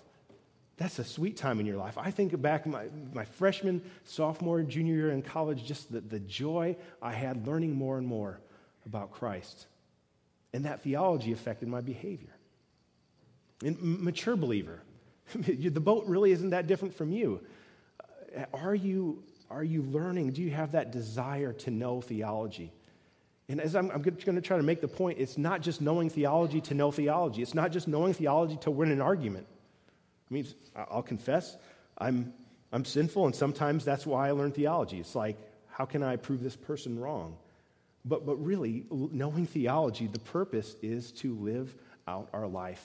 That's 0.76 0.98
a 0.98 1.04
sweet 1.04 1.36
time 1.36 1.60
in 1.60 1.66
your 1.66 1.76
life. 1.76 1.96
I 1.96 2.10
think 2.10 2.38
back 2.40 2.66
my, 2.66 2.86
my 3.12 3.24
freshman, 3.24 3.82
sophomore, 4.04 4.60
junior 4.62 4.94
year 4.94 5.10
in 5.10 5.22
college, 5.22 5.64
just 5.64 5.90
the, 5.90 6.00
the 6.00 6.20
joy 6.20 6.76
I 7.00 7.12
had 7.12 7.46
learning 7.46 7.74
more 7.74 7.96
and 7.96 8.06
more 8.06 8.40
about 8.84 9.12
Christ. 9.12 9.66
And 10.52 10.64
that 10.66 10.82
theology 10.82 11.32
affected 11.32 11.68
my 11.68 11.80
behavior. 11.80 12.34
And 13.64 13.80
mature 13.80 14.36
believer, 14.36 14.82
the 15.34 15.70
boat 15.80 16.04
really 16.06 16.32
isn't 16.32 16.50
that 16.50 16.66
different 16.66 16.94
from 16.94 17.12
you. 17.12 17.40
Uh, 18.36 18.44
are 18.52 18.74
you, 18.74 19.22
are 19.50 19.64
you 19.64 19.82
learning? 19.82 20.32
Do 20.32 20.42
you 20.42 20.50
have 20.50 20.72
that 20.72 20.90
desire 20.90 21.52
to 21.52 21.70
know 21.70 22.00
theology? 22.00 22.72
And 23.48 23.60
as 23.60 23.76
I'm, 23.76 23.90
I'm 23.90 24.00
going 24.00 24.16
to 24.16 24.40
try 24.40 24.56
to 24.56 24.62
make 24.62 24.80
the 24.80 24.88
point, 24.88 25.18
it's 25.18 25.36
not 25.36 25.60
just 25.60 25.82
knowing 25.82 26.08
theology 26.08 26.60
to 26.62 26.74
know 26.74 26.90
theology. 26.90 27.42
It's 27.42 27.54
not 27.54 27.72
just 27.72 27.86
knowing 27.86 28.14
theology 28.14 28.56
to 28.62 28.70
win 28.70 28.90
an 28.90 29.02
argument. 29.02 29.46
I 30.30 30.34
mean, 30.34 30.46
I'll 30.74 31.02
confess, 31.02 31.56
I'm, 31.98 32.32
I'm 32.72 32.86
sinful, 32.86 33.26
and 33.26 33.34
sometimes 33.34 33.84
that's 33.84 34.06
why 34.06 34.28
I 34.28 34.30
learn 34.30 34.52
theology. 34.52 34.98
It's 34.98 35.14
like, 35.14 35.36
how 35.68 35.84
can 35.84 36.02
I 36.02 36.16
prove 36.16 36.42
this 36.42 36.56
person 36.56 36.98
wrong? 36.98 37.36
But, 38.06 38.24
but 38.24 38.36
really, 38.36 38.84
knowing 38.90 39.46
theology, 39.46 40.06
the 40.06 40.18
purpose 40.18 40.76
is 40.82 41.12
to 41.12 41.34
live 41.34 41.74
out 42.08 42.30
our 42.32 42.46
life 42.46 42.82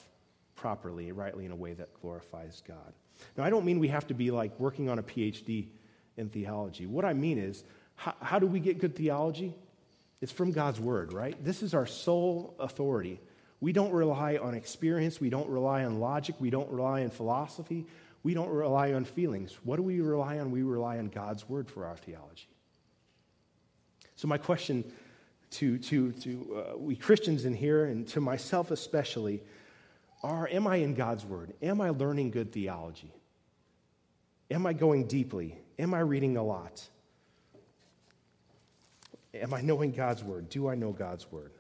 properly, 0.56 1.14
rightly, 1.14 1.46
in 1.46 1.52
a 1.52 1.56
way 1.56 1.74
that 1.74 1.90
glorifies 2.02 2.62
God. 2.68 2.94
Now, 3.38 3.46
I 3.46 3.50
don't 3.50 3.66
mean 3.66 3.80
we 3.80 3.88
have 3.88 4.08
to 4.08 4.14
be 4.14 4.32
like 4.32 4.60
working 4.60 4.90
on 4.90 5.00
a 5.00 5.04
PhD 5.04 5.68
in 6.18 6.30
theology. 6.30 6.86
What 6.86 7.06
I 7.06 7.14
mean 7.14 7.38
is, 7.38 7.64
how, 7.96 8.14
how 8.22 8.40
do 8.40 8.48
we 8.48 8.60
get 8.60 8.80
good 8.80 8.96
theology? 8.96 9.56
It's 10.22 10.32
from 10.32 10.52
God's 10.52 10.80
Word, 10.80 11.14
right? 11.14 11.42
This 11.44 11.64
is 11.64 11.74
our 11.74 11.86
sole 11.86 12.56
authority. 12.60 13.20
We 13.62 13.74
don't 13.74 13.92
rely 13.92 14.38
on 14.38 14.54
experience. 14.54 15.20
We 15.20 15.30
don't 15.30 15.50
rely 15.50 15.84
on 15.86 16.00
logic. 16.00 16.36
We 16.40 16.50
don't 16.50 16.70
rely 16.70 17.04
on 17.04 17.10
philosophy. 17.10 17.86
We 18.24 18.34
don't 18.34 18.50
rely 18.50 18.94
on 18.94 19.06
feelings. 19.06 19.58
What 19.64 19.78
do 19.78 19.84
we 19.84 20.02
rely 20.02 20.40
on? 20.40 20.52
We 20.52 20.64
rely 20.64 20.98
on 20.98 21.08
God's 21.08 21.48
Word 21.48 21.70
for 21.70 21.86
our 21.86 21.98
theology. 21.98 22.50
So, 24.16 24.28
my 24.28 24.38
question 24.38 24.84
to, 25.52 25.78
to, 25.78 26.12
to 26.12 26.64
uh, 26.74 26.78
we 26.78 26.96
Christians 26.96 27.46
in 27.46 27.54
here, 27.54 27.86
and 27.86 28.08
to 28.10 28.22
myself 28.22 28.72
especially, 28.72 29.42
are 30.22 30.50
Am 30.52 30.68
I 30.68 30.78
in 30.78 30.96
God's 30.96 31.26
Word? 31.26 31.54
Am 31.62 31.80
I 31.80 31.90
learning 31.92 32.32
good 32.32 32.52
theology? 32.52 33.14
Am 34.52 34.66
I 34.66 34.74
going 34.74 35.08
deeply? 35.08 35.58
Am 35.78 35.94
I 35.94 36.00
reading 36.00 36.36
a 36.36 36.44
lot? 36.44 36.88
Am 39.34 39.54
I 39.54 39.62
knowing 39.62 39.92
God's 39.92 40.24
Word? 40.24 40.50
Do 40.50 40.68
I 40.68 40.76
know 40.76 40.92
God's 40.92 41.32
Word? 41.32 41.52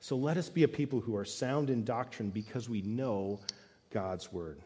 So 0.00 0.16
let 0.16 0.36
us 0.36 0.48
be 0.48 0.62
a 0.62 0.68
people 0.68 1.00
who 1.00 1.16
are 1.16 1.24
sound 1.24 1.70
in 1.70 1.84
doctrine 1.84 2.30
because 2.30 2.68
we 2.68 2.82
know 2.82 3.40
God's 3.90 4.32
Word. 4.32 4.60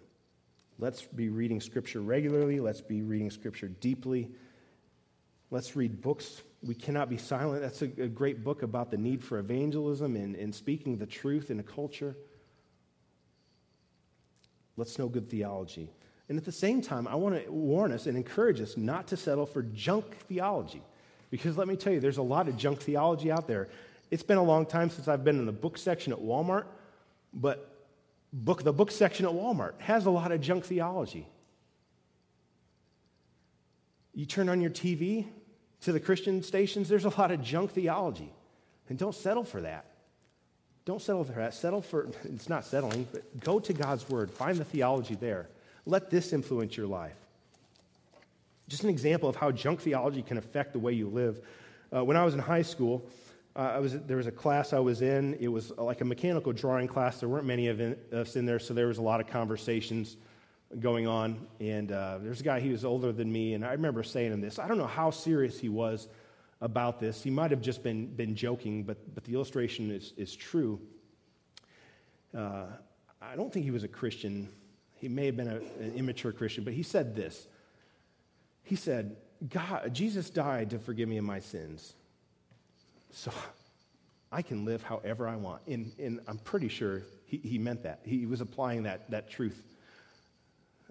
Let's 0.78 1.02
be 1.02 1.28
reading 1.28 1.60
Scripture 1.60 2.00
regularly. 2.00 2.60
Let's 2.60 2.80
be 2.80 3.02
reading 3.02 3.30
Scripture 3.30 3.68
deeply. 3.68 4.30
Let's 5.50 5.76
read 5.76 6.02
books. 6.02 6.42
We 6.62 6.74
cannot 6.74 7.08
be 7.08 7.16
silent. 7.16 7.62
That's 7.62 7.82
a, 7.82 7.86
a 8.02 8.08
great 8.08 8.44
book 8.44 8.62
about 8.62 8.90
the 8.90 8.96
need 8.96 9.24
for 9.24 9.38
evangelism 9.38 10.16
and, 10.16 10.36
and 10.36 10.54
speaking 10.54 10.98
the 10.98 11.06
truth 11.06 11.50
in 11.50 11.58
a 11.58 11.62
culture. 11.62 12.16
Let's 14.76 14.98
know 14.98 15.08
good 15.08 15.30
theology. 15.30 15.90
And 16.28 16.36
at 16.36 16.44
the 16.44 16.52
same 16.52 16.82
time, 16.82 17.08
I 17.08 17.14
want 17.14 17.42
to 17.42 17.50
warn 17.50 17.90
us 17.92 18.06
and 18.06 18.16
encourage 18.16 18.60
us 18.60 18.76
not 18.76 19.08
to 19.08 19.16
settle 19.16 19.46
for 19.46 19.62
junk 19.62 20.16
theology. 20.28 20.82
Because 21.30 21.56
let 21.56 21.68
me 21.68 21.76
tell 21.76 21.92
you, 21.92 22.00
there's 22.00 22.18
a 22.18 22.22
lot 22.22 22.48
of 22.48 22.56
junk 22.56 22.80
theology 22.80 23.30
out 23.30 23.46
there. 23.46 23.68
It's 24.10 24.22
been 24.22 24.38
a 24.38 24.42
long 24.42 24.64
time 24.64 24.90
since 24.90 25.08
I've 25.08 25.24
been 25.24 25.38
in 25.38 25.46
the 25.46 25.52
book 25.52 25.76
section 25.76 26.12
at 26.12 26.18
Walmart, 26.18 26.64
but 27.34 27.70
book, 28.32 28.62
the 28.62 28.72
book 28.72 28.90
section 28.90 29.26
at 29.26 29.32
Walmart 29.32 29.78
has 29.80 30.06
a 30.06 30.10
lot 30.10 30.32
of 30.32 30.40
junk 30.40 30.64
theology. 30.64 31.26
You 34.14 34.26
turn 34.26 34.48
on 34.48 34.60
your 34.60 34.70
TV 34.70 35.26
to 35.82 35.92
the 35.92 36.00
Christian 36.00 36.42
stations, 36.42 36.88
there's 36.88 37.04
a 37.04 37.20
lot 37.20 37.30
of 37.30 37.42
junk 37.42 37.72
theology. 37.72 38.32
And 38.88 38.98
don't 38.98 39.14
settle 39.14 39.44
for 39.44 39.60
that. 39.60 39.84
Don't 40.84 41.02
settle 41.02 41.22
for 41.22 41.32
that. 41.32 41.52
Settle 41.52 41.82
for, 41.82 42.08
it's 42.24 42.48
not 42.48 42.64
settling, 42.64 43.06
but 43.12 43.40
go 43.40 43.60
to 43.60 43.72
God's 43.72 44.08
Word. 44.08 44.30
Find 44.30 44.56
the 44.56 44.64
theology 44.64 45.14
there. 45.14 45.48
Let 45.84 46.10
this 46.10 46.32
influence 46.32 46.76
your 46.76 46.86
life. 46.86 47.14
Just 48.68 48.84
an 48.84 48.90
example 48.90 49.28
of 49.28 49.36
how 49.36 49.50
junk 49.50 49.80
theology 49.80 50.22
can 50.22 50.36
affect 50.36 50.74
the 50.74 50.78
way 50.78 50.92
you 50.92 51.08
live. 51.08 51.40
Uh, 51.94 52.04
when 52.04 52.16
I 52.16 52.24
was 52.24 52.34
in 52.34 52.40
high 52.40 52.62
school, 52.62 53.08
uh, 53.56 53.78
was, 53.80 53.98
there 54.00 54.18
was 54.18 54.26
a 54.26 54.32
class 54.32 54.72
I 54.72 54.78
was 54.78 55.02
in. 55.02 55.34
It 55.40 55.48
was 55.48 55.72
like 55.76 56.02
a 56.02 56.04
mechanical 56.04 56.52
drawing 56.52 56.86
class. 56.86 57.18
There 57.18 57.28
weren't 57.28 57.46
many 57.46 57.68
of 57.68 57.80
us 58.12 58.36
in 58.36 58.44
there, 58.44 58.58
so 58.58 58.74
there 58.74 58.86
was 58.86 58.98
a 58.98 59.02
lot 59.02 59.20
of 59.20 59.26
conversations 59.26 60.16
going 60.80 61.06
on. 61.06 61.46
And 61.60 61.90
uh, 61.90 62.18
there's 62.20 62.40
a 62.40 62.44
guy, 62.44 62.60
he 62.60 62.68
was 62.68 62.84
older 62.84 63.10
than 63.10 63.32
me, 63.32 63.54
and 63.54 63.64
I 63.64 63.72
remember 63.72 64.02
saying 64.02 64.32
him 64.32 64.40
this. 64.40 64.58
I 64.58 64.68
don't 64.68 64.78
know 64.78 64.86
how 64.86 65.10
serious 65.10 65.58
he 65.58 65.70
was 65.70 66.08
about 66.60 67.00
this. 67.00 67.22
He 67.22 67.30
might 67.30 67.50
have 67.50 67.62
just 67.62 67.82
been, 67.82 68.06
been 68.06 68.34
joking, 68.34 68.84
but, 68.84 68.98
but 69.14 69.24
the 69.24 69.32
illustration 69.32 69.90
is, 69.90 70.12
is 70.16 70.36
true. 70.36 70.78
Uh, 72.36 72.66
I 73.22 73.34
don't 73.34 73.52
think 73.52 73.64
he 73.64 73.70
was 73.70 73.82
a 73.82 73.88
Christian. 73.88 74.50
He 74.94 75.08
may 75.08 75.26
have 75.26 75.36
been 75.36 75.48
a, 75.48 75.56
an 75.80 75.94
immature 75.96 76.32
Christian, 76.32 76.64
but 76.64 76.74
he 76.74 76.82
said 76.82 77.16
this 77.16 77.48
he 78.68 78.76
said, 78.76 79.16
God, 79.48 79.94
Jesus 79.94 80.28
died 80.28 80.70
to 80.70 80.78
forgive 80.78 81.08
me 81.08 81.16
of 81.16 81.24
my 81.24 81.40
sins. 81.40 81.94
So 83.12 83.32
I 84.30 84.42
can 84.42 84.66
live 84.66 84.82
however 84.82 85.26
I 85.26 85.36
want. 85.36 85.62
And, 85.66 85.90
and 85.98 86.20
I'm 86.28 86.36
pretty 86.36 86.68
sure 86.68 87.00
he, 87.24 87.38
he 87.38 87.56
meant 87.56 87.84
that. 87.84 88.00
He 88.04 88.26
was 88.26 88.42
applying 88.42 88.82
that, 88.82 89.10
that 89.10 89.30
truth, 89.30 89.58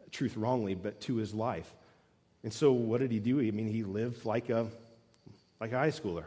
truth 0.09 0.35
wrongly, 0.35 0.73
but 0.73 0.99
to 1.01 1.17
his 1.17 1.35
life. 1.35 1.71
And 2.43 2.51
so 2.51 2.71
what 2.71 2.99
did 2.99 3.11
he 3.11 3.19
do? 3.19 3.39
I 3.39 3.51
mean, 3.51 3.67
he 3.67 3.83
lived 3.83 4.25
like 4.25 4.49
a, 4.49 4.65
like 5.59 5.71
a 5.71 5.77
high 5.77 5.91
schooler. 5.91 6.25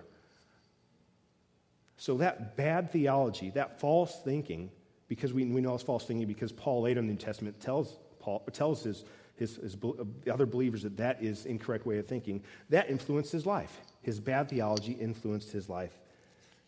So 1.96 2.18
that 2.18 2.56
bad 2.56 2.92
theology, 2.92 3.50
that 3.56 3.80
false 3.80 4.20
thinking, 4.24 4.70
because 5.08 5.32
we, 5.32 5.46
we 5.46 5.60
know 5.60 5.74
it's 5.74 5.82
false 5.82 6.04
thinking 6.04 6.28
because 6.28 6.52
Paul 6.52 6.82
later 6.82 7.00
in 7.00 7.08
the 7.08 7.14
New 7.14 7.18
Testament 7.18 7.60
tells, 7.60 7.98
Paul, 8.20 8.38
tells 8.52 8.84
his 8.84 9.04
his, 9.40 9.56
his 9.56 9.76
uh, 9.82 10.04
other 10.30 10.46
believers 10.46 10.82
that 10.82 10.96
that 10.98 11.20
is 11.20 11.46
incorrect 11.46 11.86
way 11.86 11.98
of 11.98 12.06
thinking, 12.06 12.44
that 12.68 12.88
influenced 12.88 13.32
his 13.32 13.46
life. 13.46 13.80
His 14.02 14.20
bad 14.20 14.48
theology 14.48 14.92
influenced 14.92 15.50
his 15.50 15.68
life 15.68 15.98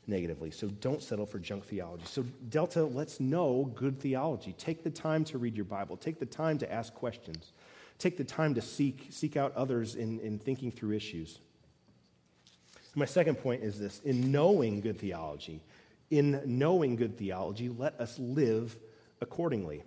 negatively. 0.07 0.51
So 0.51 0.67
don't 0.67 1.03
settle 1.03 1.27
for 1.27 1.39
junk 1.39 1.65
theology. 1.65 2.05
So, 2.07 2.25
Delta, 2.49 2.83
let's 2.85 3.21
know 3.21 3.71
good 3.77 4.01
theology. 4.01 4.55
Take 4.55 4.83
the 4.83 4.91
time 4.91 5.23
to 5.27 5.39
read 5.39 5.55
your 5.55 5.67
Bible, 5.67 5.97
take 5.97 6.19
the 6.19 6.27
time 6.27 6.59
to 6.59 6.73
ask 6.73 6.93
questions, 6.95 7.53
take 7.99 8.17
the 8.17 8.25
time 8.25 8.55
to 8.55 8.63
seek, 8.63 9.07
seek 9.11 9.37
out 9.37 9.55
others 9.55 9.95
in, 9.95 10.19
in 10.21 10.39
thinking 10.39 10.73
through 10.73 10.97
issues. 10.97 11.39
My 12.95 13.07
second 13.07 13.37
point 13.37 13.63
is 13.63 13.79
this 13.79 14.01
in 14.01 14.33
knowing 14.33 14.81
good 14.81 14.99
theology, 14.99 15.63
in 16.11 16.43
knowing 16.47 16.97
good 16.97 17.17
theology, 17.17 17.69
let 17.69 18.01
us 18.01 18.19
live 18.19 18.77
accordingly. 19.21 19.83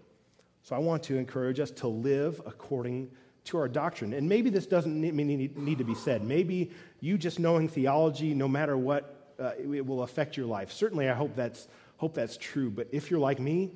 So 0.66 0.76
I 0.76 0.80
want 0.80 1.04
to 1.04 1.16
encourage 1.16 1.60
us 1.60 1.70
to 1.72 1.88
live 1.88 2.42
according 2.44 3.12
to 3.44 3.58
our 3.60 3.68
doctrine. 3.68 4.14
And 4.14 4.28
maybe 4.28 4.50
this 4.50 4.66
doesn't 4.66 5.00
need 5.00 5.78
to 5.78 5.84
be 5.84 5.94
said. 5.94 6.24
Maybe 6.24 6.72
you 7.02 7.20
just 7.20 7.38
knowing 7.38 7.68
theology, 7.68 8.34
no 8.34 8.48
matter 8.48 8.76
what, 8.76 9.36
uh, 9.40 9.52
it 9.60 9.86
will 9.86 10.02
affect 10.02 10.36
your 10.36 10.48
life. 10.48 10.72
Certainly, 10.72 11.08
I 11.08 11.14
hope 11.14 11.36
that's, 11.36 11.68
hope 11.98 12.16
that's 12.16 12.36
true. 12.36 12.72
But 12.72 12.88
if 12.92 13.12
you're 13.12 13.20
like 13.20 13.40
me, 13.40 13.74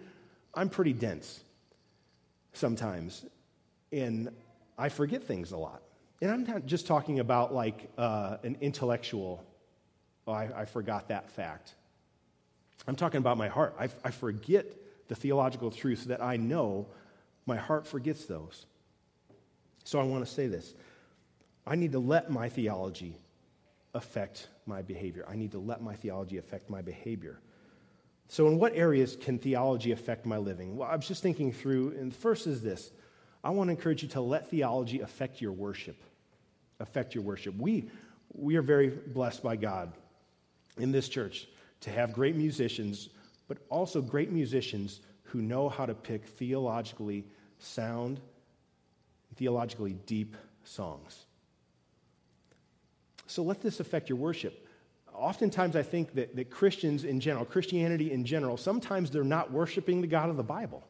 I'm 0.55 0.67
pretty 0.67 0.93
dense 0.93 1.41
sometimes. 2.53 3.23
And 3.91 4.31
I 4.75 4.89
forget 4.89 5.23
things 5.23 5.51
a 5.51 5.57
lot. 5.57 5.83
And 6.23 6.31
I'm 6.31 6.43
not 6.43 6.65
just 6.65 6.87
talking 6.87 7.19
about 7.19 7.53
like 7.53 7.87
uh, 7.99 8.37
an 8.41 8.57
intellectual, 8.61 9.45
oh, 10.25 10.31
I, 10.31 10.49
I, 10.61 10.65
forgot 10.65 11.09
that 11.09 11.29
fact. 11.29 11.75
I'm 12.87 12.95
talking 12.95 13.19
about 13.19 13.37
my 13.37 13.47
heart. 13.47 13.75
I, 13.79 13.89
I 14.03 14.09
forget 14.09 14.65
the 15.09 15.15
theological 15.15 15.71
truths 15.71 16.05
that 16.05 16.23
I 16.23 16.37
know, 16.37 16.87
my 17.45 17.57
heart 17.57 17.85
forgets 17.85 18.25
those. 18.25 18.65
So 19.83 19.99
I 19.99 20.03
want 20.03 20.25
to 20.25 20.31
say 20.31 20.47
this 20.47 20.73
I 21.67 21.75
need 21.75 21.91
to 21.91 21.99
let 21.99 22.31
my 22.31 22.47
theology 22.47 23.17
affect 23.93 24.47
my 24.65 24.81
behavior. 24.81 25.25
I 25.27 25.35
need 25.35 25.51
to 25.51 25.59
let 25.59 25.81
my 25.81 25.95
theology 25.95 26.37
affect 26.37 26.69
my 26.69 26.81
behavior. 26.81 27.41
So, 28.27 28.47
in 28.47 28.59
what 28.59 28.75
areas 28.75 29.17
can 29.19 29.39
theology 29.39 29.91
affect 29.91 30.25
my 30.25 30.37
living? 30.37 30.77
Well, 30.77 30.87
I 30.87 30.95
was 30.95 31.07
just 31.07 31.23
thinking 31.23 31.51
through, 31.51 31.95
and 31.99 32.15
first 32.15 32.45
is 32.47 32.61
this 32.61 32.91
I 33.43 33.49
want 33.49 33.69
to 33.69 33.71
encourage 33.71 34.03
you 34.03 34.09
to 34.09 34.21
let 34.21 34.49
theology 34.49 35.01
affect 35.01 35.41
your 35.41 35.51
worship. 35.51 36.01
Affect 36.79 37.15
your 37.15 37.23
worship. 37.23 37.57
We, 37.57 37.89
we 38.33 38.55
are 38.55 38.61
very 38.61 38.89
blessed 38.89 39.41
by 39.41 39.55
God 39.55 39.91
in 40.77 40.91
this 40.91 41.09
church 41.09 41.47
to 41.81 41.89
have 41.89 42.13
great 42.13 42.35
musicians 42.35 43.09
but 43.49 43.57
also 43.67 44.01
great 44.01 44.31
musicians 44.31 45.01
who 45.23 45.41
know 45.41 45.67
how 45.67 45.85
to 45.85 45.93
pick 45.93 46.23
theologically 46.25 47.25
sound, 47.57 48.21
theologically 49.35 49.93
deep 50.05 50.37
songs. 50.63 51.25
So 53.27 53.43
let 53.43 53.61
this 53.61 53.81
affect 53.81 54.07
your 54.07 54.17
worship. 54.17 54.65
Oftentimes, 55.13 55.75
I 55.75 55.83
think 55.83 56.13
that, 56.13 56.35
that 56.37 56.49
Christians 56.49 57.03
in 57.03 57.19
general, 57.19 57.43
Christianity 57.43 58.11
in 58.13 58.23
general, 58.23 58.55
sometimes 58.55 59.11
they're 59.11 59.23
not 59.25 59.51
worshiping 59.51 59.99
the 59.99 60.07
God 60.07 60.29
of 60.29 60.37
the 60.37 60.43
Bible. 60.43 60.87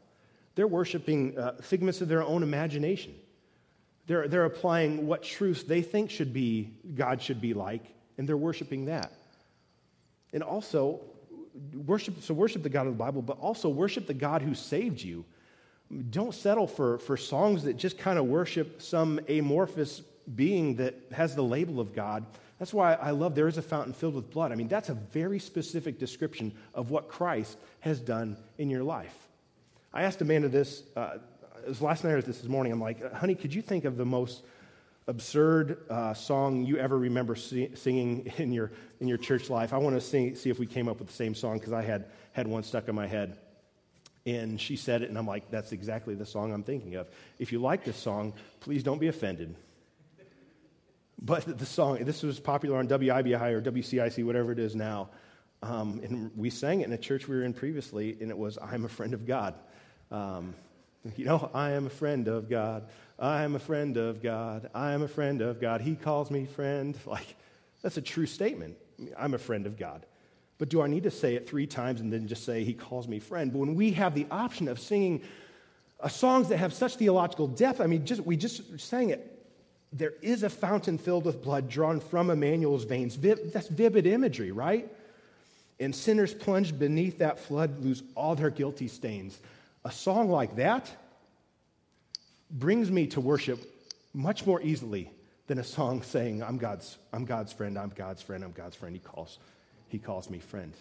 they're 0.59 0.67
worshiping 0.67 1.37
uh, 1.37 1.53
figments 1.61 2.01
of 2.01 2.09
their 2.09 2.21
own 2.21 2.43
imagination. 2.43 3.15
They're, 4.07 4.27
they're 4.27 4.43
applying 4.43 5.07
what 5.07 5.23
truths 5.23 5.63
they 5.63 5.81
think 5.81 6.09
should 6.09 6.33
be, 6.33 6.71
God 6.95 7.21
should 7.21 7.39
be 7.39 7.53
like, 7.53 7.85
and 8.17 8.27
they're 8.27 8.35
worshiping 8.35 8.83
that. 8.87 9.13
And 10.33 10.43
also, 10.43 10.99
worship, 11.85 12.21
so 12.21 12.33
worship 12.33 12.63
the 12.63 12.69
God 12.69 12.87
of 12.87 12.93
the 12.93 12.97
Bible, 12.97 13.21
but 13.21 13.39
also 13.39 13.69
worship 13.69 14.07
the 14.07 14.13
God 14.13 14.41
who 14.41 14.53
saved 14.53 15.01
you. 15.01 15.25
Don't 16.09 16.35
settle 16.35 16.67
for, 16.67 16.99
for 16.99 17.17
songs 17.17 17.63
that 17.63 17.77
just 17.77 17.97
kind 17.97 18.19
of 18.19 18.25
worship 18.25 18.81
some 18.81 19.19
amorphous 19.27 20.01
being 20.35 20.75
that 20.75 20.95
has 21.11 21.35
the 21.35 21.41
label 21.41 21.79
of 21.79 21.93
God. 21.93 22.25
That's 22.59 22.73
why 22.73 22.93
I 22.93 23.11
love 23.11 23.35
there 23.35 23.47
is 23.47 23.57
a 23.57 23.61
fountain 23.61 23.93
filled 23.93 24.15
with 24.15 24.29
blood. 24.29 24.51
I 24.51 24.55
mean, 24.55 24.67
that's 24.67 24.89
a 24.89 24.93
very 24.93 25.39
specific 25.39 25.97
description 25.97 26.51
of 26.73 26.91
what 26.91 27.07
Christ 27.07 27.57
has 27.79 27.99
done 27.99 28.37
in 28.57 28.69
your 28.69 28.83
life. 28.83 29.15
I 29.93 30.03
asked 30.03 30.21
Amanda 30.21 30.49
this 30.49 30.83
uh, 30.95 31.17
it 31.63 31.67
was 31.67 31.81
last 31.81 32.03
night 32.03 32.13
or 32.13 32.21
this 32.21 32.43
morning. 32.43 32.71
I'm 32.71 32.81
like, 32.81 33.13
honey, 33.13 33.35
could 33.35 33.53
you 33.53 33.61
think 33.61 33.85
of 33.85 33.97
the 33.97 34.05
most 34.05 34.43
absurd 35.07 35.85
uh, 35.89 36.13
song 36.13 36.65
you 36.65 36.77
ever 36.77 36.97
remember 36.97 37.35
see, 37.35 37.69
singing 37.75 38.31
in 38.37 38.51
your, 38.51 38.71
in 38.99 39.07
your 39.07 39.17
church 39.17 39.49
life? 39.49 39.73
I 39.73 39.77
want 39.77 39.95
to 39.95 40.01
see 40.01 40.49
if 40.49 40.59
we 40.59 40.65
came 40.65 40.87
up 40.87 40.99
with 40.99 41.07
the 41.07 41.13
same 41.13 41.35
song 41.35 41.57
because 41.57 41.73
I 41.73 41.81
had, 41.81 42.05
had 42.31 42.47
one 42.47 42.63
stuck 42.63 42.87
in 42.87 42.95
my 42.95 43.07
head. 43.07 43.37
And 44.25 44.59
she 44.59 44.75
said 44.75 45.01
it, 45.01 45.09
and 45.09 45.17
I'm 45.17 45.25
like, 45.25 45.49
that's 45.49 45.71
exactly 45.71 46.13
the 46.13 46.25
song 46.25 46.53
I'm 46.53 46.63
thinking 46.63 46.95
of. 46.95 47.07
If 47.39 47.51
you 47.51 47.59
like 47.59 47.83
this 47.83 47.97
song, 47.97 48.33
please 48.59 48.83
don't 48.83 48.99
be 48.99 49.07
offended. 49.07 49.55
But 51.21 51.57
the 51.57 51.65
song, 51.65 52.03
this 52.03 52.23
was 52.23 52.39
popular 52.39 52.77
on 52.77 52.87
WIBI 52.87 53.51
or 53.51 53.61
WCIC, 53.61 54.23
whatever 54.23 54.51
it 54.51 54.59
is 54.59 54.75
now. 54.75 55.09
Um, 55.61 55.99
and 56.03 56.31
we 56.37 56.49
sang 56.49 56.81
it 56.81 56.87
in 56.87 56.93
a 56.93 56.97
church 56.97 57.27
we 57.27 57.35
were 57.35 57.43
in 57.43 57.53
previously, 57.53 58.17
and 58.21 58.29
it 58.29 58.37
was 58.37 58.57
I'm 58.61 58.85
a 58.85 58.89
Friend 58.89 59.13
of 59.13 59.25
God. 59.25 59.55
Um, 60.11 60.55
you 61.15 61.25
know, 61.25 61.49
I 61.53 61.71
am 61.71 61.87
a 61.87 61.89
friend 61.89 62.27
of 62.27 62.49
God. 62.49 62.87
I 63.17 63.43
am 63.43 63.55
a 63.55 63.59
friend 63.59 63.97
of 63.97 64.21
God. 64.21 64.69
I 64.73 64.91
am 64.93 65.01
a 65.01 65.07
friend 65.07 65.41
of 65.41 65.59
God. 65.59 65.81
He 65.81 65.95
calls 65.95 66.31
me 66.31 66.45
friend. 66.45 66.97
Like, 67.05 67.35
that's 67.81 67.97
a 67.97 68.01
true 68.01 68.25
statement. 68.25 68.75
I'm 69.17 69.33
a 69.33 69.37
friend 69.37 69.65
of 69.65 69.77
God. 69.77 70.05
But 70.57 70.67
do 70.67 70.81
I 70.81 70.87
need 70.87 71.03
to 71.03 71.11
say 71.11 71.35
it 71.35 71.47
three 71.47 71.65
times 71.65 72.01
and 72.01 72.11
then 72.11 72.27
just 72.27 72.43
say, 72.43 72.63
He 72.65 72.73
calls 72.73 73.07
me 73.07 73.19
friend? 73.19 73.53
But 73.53 73.59
when 73.59 73.75
we 73.75 73.91
have 73.91 74.13
the 74.13 74.27
option 74.29 74.67
of 74.67 74.79
singing 74.79 75.21
uh, 76.01 76.09
songs 76.09 76.49
that 76.49 76.57
have 76.57 76.73
such 76.73 76.95
theological 76.95 77.47
depth, 77.47 77.79
I 77.79 77.87
mean, 77.87 78.05
just, 78.05 78.21
we 78.21 78.35
just 78.35 78.79
sang 78.79 79.09
it. 79.09 79.35
There 79.93 80.13
is 80.21 80.43
a 80.43 80.49
fountain 80.49 80.97
filled 80.97 81.25
with 81.25 81.41
blood 81.41 81.69
drawn 81.69 82.01
from 82.01 82.29
Emmanuel's 82.29 82.83
veins. 82.83 83.17
That's 83.17 83.67
vivid 83.69 84.05
imagery, 84.05 84.51
right? 84.51 84.91
And 85.79 85.95
sinners 85.95 86.33
plunged 86.33 86.77
beneath 86.77 87.19
that 87.19 87.39
flood 87.39 87.81
lose 87.81 88.03
all 88.15 88.35
their 88.35 88.49
guilty 88.49 88.89
stains 88.89 89.39
a 89.85 89.91
song 89.91 90.29
like 90.29 90.55
that 90.57 90.89
brings 92.51 92.89
me 92.91 93.07
to 93.07 93.21
worship 93.21 93.59
much 94.13 94.45
more 94.45 94.61
easily 94.61 95.11
than 95.47 95.59
a 95.59 95.63
song 95.63 96.01
saying, 96.03 96.43
I'm 96.43 96.57
God's, 96.57 96.97
I'm 97.13 97.25
God's 97.25 97.53
friend, 97.53 97.77
I'm 97.77 97.89
God's 97.89 98.21
friend, 98.21 98.43
I'm 98.43 98.51
God's 98.51 98.75
friend. 98.75 98.95
He 98.95 98.99
calls, 98.99 99.39
he 99.87 99.99
calls 99.99 100.29
me 100.29 100.39
friend. 100.39 100.73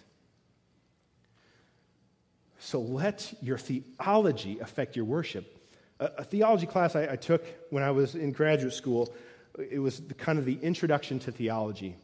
So 2.59 2.81
let 2.81 3.33
your 3.41 3.57
theology 3.57 4.59
affect 4.59 4.95
your 4.95 5.05
worship. 5.05 5.57
A, 5.99 6.05
a 6.19 6.23
theology 6.23 6.65
class 6.65 6.95
I, 6.95 7.13
I, 7.13 7.15
took 7.15 7.45
when 7.69 7.83
I 7.83 7.91
was 7.91 8.15
in 8.15 8.33
graduate 8.33 8.73
school, 8.73 9.13
it 9.57 9.79
was 9.79 10.01
the, 10.01 10.13
kind 10.13 10.37
of 10.37 10.45
the 10.45 10.59
introduction 10.61 11.19
to 11.19 11.31
theology. 11.31 11.95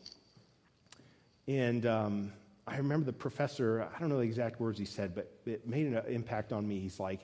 And 1.47 1.85
um, 1.85 2.31
I 2.67 2.77
remember 2.77 3.05
the 3.05 3.13
professor, 3.13 3.87
I 3.95 3.99
don't 3.99 4.09
know 4.09 4.17
the 4.17 4.23
exact 4.23 4.59
words 4.59 4.79
he 4.79 4.85
said, 4.85 5.13
but 5.13 5.31
it 5.45 5.67
made 5.67 5.87
an 5.87 6.01
impact 6.07 6.51
on 6.51 6.67
me. 6.67 6.79
He's 6.79 6.99
like, 6.99 7.21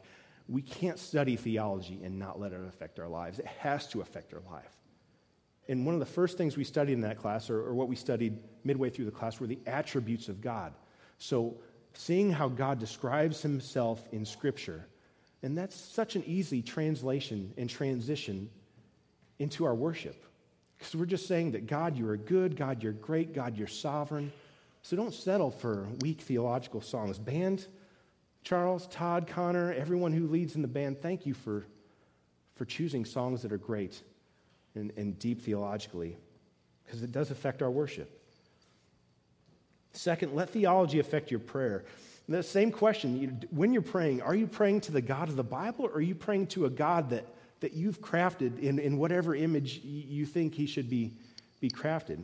we 0.48 0.62
can't 0.62 1.00
study 1.00 1.36
theology 1.36 2.02
and 2.04 2.20
not 2.20 2.40
let 2.40 2.52
it 2.52 2.60
affect 2.68 3.00
our 3.00 3.08
lives. 3.08 3.40
It 3.40 3.48
has 3.48 3.88
to 3.88 4.02
affect 4.02 4.34
our 4.34 4.42
life. 4.52 4.78
And 5.68 5.86
one 5.86 5.96
of 5.96 6.00
the 6.00 6.06
first 6.06 6.38
things 6.38 6.58
we 6.58 6.64
studied 6.64 6.94
in 6.94 7.02
that 7.02 7.18
class, 7.18 7.50
or, 7.50 7.60
or 7.60 7.74
what 7.74 7.88
we 7.88 7.96
studied 7.96 8.38
midway 8.64 8.90
through 8.90 9.06
the 9.06 9.12
class, 9.12 9.40
were 9.40 9.48
the 9.48 9.60
attributes 9.66 10.28
of 10.28 10.42
God. 10.42 10.74
So, 11.18 11.56
seeing 11.94 12.32
how 12.32 12.48
God 12.48 12.80
describes 12.80 13.42
himself 13.42 14.08
in 14.12 14.26
Scripture, 14.26 14.86
and 15.44 15.58
that's 15.58 15.76
such 15.76 16.16
an 16.16 16.24
easy 16.26 16.62
translation 16.62 17.54
and 17.58 17.70
transition 17.70 18.50
into 19.40 19.66
our 19.66 19.76
worship. 19.76 20.24
Because 20.78 20.96
we're 20.96 21.06
just 21.06 21.28
saying 21.28 21.52
that 21.52 21.68
God, 21.68 21.98
you 21.98 22.08
are 22.10 22.18
good, 22.18 22.56
God, 22.56 22.82
you're 22.82 22.92
great, 22.92 23.34
God, 23.34 23.58
you're 23.58 23.68
sovereign. 23.68 24.32
So 24.84 24.96
don't 24.96 25.14
settle 25.14 25.52
for 25.52 25.88
weak 26.02 26.22
theological 26.22 26.82
songs. 26.82 27.20
Band, 27.20 27.68
Charles, 28.44 28.88
Todd, 28.88 29.28
Connor, 29.28 29.74
everyone 29.74 30.12
who 30.12 30.28
leads 30.28 30.56
in 30.56 30.62
the 30.62 30.68
band, 30.68 31.02
thank 31.02 31.26
you 31.26 31.34
for, 31.34 31.66
for 32.56 32.66
choosing 32.66 33.06
songs 33.06 33.44
that 33.44 33.52
are 33.52 33.58
great 33.58 34.02
and, 34.76 34.92
and 34.98 35.20
deep 35.20 35.42
theologically, 35.42 36.18
because 36.84 37.04
it 37.04 37.12
does 37.12 37.30
affect 37.30 37.62
our 37.62 37.70
worship. 37.70 38.20
Second, 39.94 40.34
let 40.34 40.50
theology 40.50 41.00
affect 41.00 41.30
your 41.30 41.40
prayer. 41.40 41.84
The 42.30 42.42
same 42.42 42.72
question 42.72 43.46
when 43.52 43.74
you're 43.74 43.82
praying, 43.82 44.22
are 44.22 44.36
you 44.36 44.48
praying 44.48 44.82
to 44.82 44.92
the 44.92 45.02
God 45.02 45.28
of 45.28 45.36
the 45.36 45.44
Bible 45.44 45.86
or 45.86 45.96
are 45.96 46.02
you 46.02 46.16
praying 46.16 46.48
to 46.48 46.66
a 46.66 46.70
God 46.70 47.10
that, 47.10 47.26
that 47.60 47.74
you've 47.74 48.00
crafted 48.02 48.60
in, 48.60 48.80
in 48.80 48.98
whatever 48.98 49.36
image 49.36 49.82
you 49.84 50.26
think 50.26 50.54
he 50.54 50.66
should 50.66 50.90
be, 50.90 51.14
be 51.60 51.70
crafted? 51.70 52.24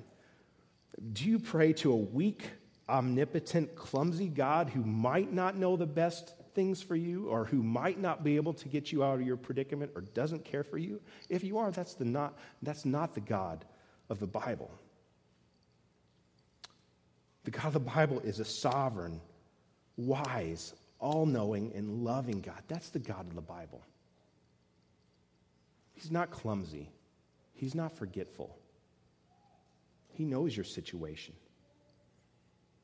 Do 1.13 1.25
you 1.25 1.39
pray 1.39 1.73
to 1.73 1.91
a 1.91 1.95
weak, 1.95 2.49
omnipotent, 2.89 3.75
clumsy 3.75 4.27
God 4.27 4.69
who 4.69 4.83
might 4.83 5.31
not 5.31 5.55
know 5.55 5.75
the 5.75 5.85
best 5.85 6.33
things 6.55 6.81
for 6.81 6.95
you 6.95 7.27
or 7.27 7.45
who 7.45 7.61
might 7.61 7.99
not 7.99 8.23
be 8.23 8.35
able 8.35 8.53
to 8.53 8.67
get 8.67 8.91
you 8.91 9.03
out 9.03 9.19
of 9.19 9.25
your 9.25 9.37
predicament 9.37 9.91
or 9.93 10.01
doesn't 10.01 10.43
care 10.43 10.63
for 10.63 10.77
you? 10.77 10.99
If 11.29 11.43
you 11.43 11.59
are, 11.59 11.69
that's, 11.69 11.93
the 11.93 12.05
not, 12.05 12.37
that's 12.63 12.83
not 12.83 13.13
the 13.13 13.21
God 13.21 13.63
of 14.09 14.19
the 14.19 14.27
Bible. 14.27 14.71
The 17.43 17.51
God 17.51 17.67
of 17.67 17.73
the 17.73 17.79
Bible 17.79 18.19
is 18.21 18.39
a 18.39 18.45
sovereign, 18.45 19.21
wise, 19.95 20.73
all 20.99 21.25
knowing, 21.25 21.71
and 21.75 22.03
loving 22.03 22.41
God. 22.41 22.61
That's 22.67 22.89
the 22.89 22.99
God 22.99 23.27
of 23.27 23.35
the 23.35 23.41
Bible. 23.41 23.81
He's 25.93 26.11
not 26.11 26.31
clumsy, 26.31 26.89
He's 27.53 27.75
not 27.75 27.95
forgetful. 27.95 28.57
He 30.17 30.25
knows 30.25 30.55
your 30.55 30.63
situation. 30.63 31.35